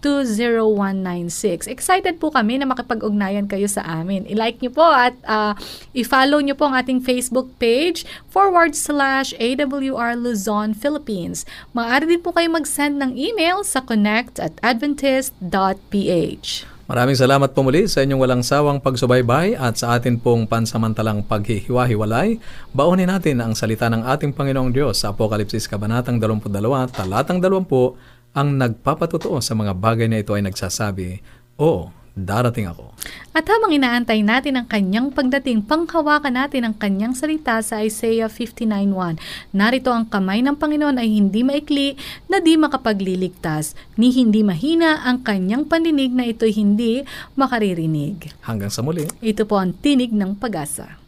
1-800-132-20196. 0.00 1.66
Excited 1.66 2.22
po 2.22 2.30
kami 2.30 2.62
na 2.62 2.68
makipag-ugnayan 2.70 3.50
kayo 3.50 3.66
sa 3.66 3.82
amin. 3.82 4.22
I-like 4.30 4.62
niyo 4.62 4.70
po 4.70 4.86
at 4.86 5.18
ah, 5.26 5.58
i-follow 5.96 6.38
niyo 6.38 6.54
po 6.54 6.70
ang 6.70 6.78
ating 6.78 7.02
Facebook 7.02 7.50
page 7.58 8.06
forward 8.30 8.78
slash 8.78 9.34
AWR 9.42 10.14
Luzon, 10.14 10.78
Philippines. 10.78 11.42
Maaari 11.74 12.06
din 12.06 12.22
po 12.22 12.30
kayo 12.30 12.46
mag-send 12.52 13.02
ng 13.02 13.18
email 13.18 13.66
sa 13.66 13.82
connect 13.82 14.38
at 14.38 14.54
adventist.ph. 14.62 15.40
Maraming 16.90 17.14
salamat 17.14 17.54
po 17.54 17.62
muli 17.62 17.86
sa 17.86 18.02
inyong 18.02 18.18
walang 18.18 18.42
sawang 18.42 18.82
pagsubaybay 18.82 19.54
at 19.54 19.78
sa 19.78 19.94
atin 19.94 20.18
pong 20.18 20.50
pansamantalang 20.50 21.22
paghihiwa-hiwalay. 21.22 22.42
Baunin 22.74 23.06
natin 23.06 23.38
ang 23.38 23.54
salita 23.54 23.86
ng 23.86 24.02
ating 24.10 24.34
Panginoong 24.34 24.74
Diyos 24.74 24.98
sa 24.98 25.14
Apokalipsis 25.14 25.70
Kabanatang 25.70 26.18
22, 26.18 26.50
talatang 26.90 27.38
20, 27.38 28.34
ang 28.34 28.48
nagpapatutuo 28.58 29.38
sa 29.38 29.54
mga 29.54 29.78
bagay 29.78 30.10
na 30.10 30.18
ito 30.18 30.34
ay 30.34 30.42
nagsasabi, 30.42 31.22
Oo, 31.62 31.94
darating 32.14 32.68
ako. 32.68 32.92
At 33.30 33.46
habang 33.46 33.70
inaantay 33.72 34.20
natin 34.26 34.58
ang 34.58 34.66
kanyang 34.66 35.14
pagdating, 35.14 35.64
panghawakan 35.64 36.34
natin 36.34 36.66
ang 36.66 36.74
kanyang 36.74 37.14
salita 37.14 37.62
sa 37.64 37.80
Isaiah 37.80 38.28
59.1. 38.28 39.16
Narito 39.54 39.94
ang 39.94 40.04
kamay 40.04 40.44
ng 40.44 40.58
Panginoon 40.58 40.98
ay 41.00 41.08
hindi 41.08 41.40
maikli 41.46 41.94
na 42.26 42.42
di 42.42 42.60
makapagliligtas, 42.60 43.78
ni 43.96 44.12
hindi 44.12 44.44
mahina 44.44 45.06
ang 45.06 45.24
kanyang 45.24 45.64
pandinig 45.64 46.12
na 46.12 46.28
ito'y 46.28 46.52
hindi 46.52 47.06
makaririnig. 47.38 48.34
Hanggang 48.44 48.68
sa 48.68 48.84
muli. 48.84 49.08
Ito 49.24 49.48
po 49.48 49.56
ang 49.56 49.72
tinig 49.78 50.12
ng 50.12 50.36
pag-asa. 50.36 50.99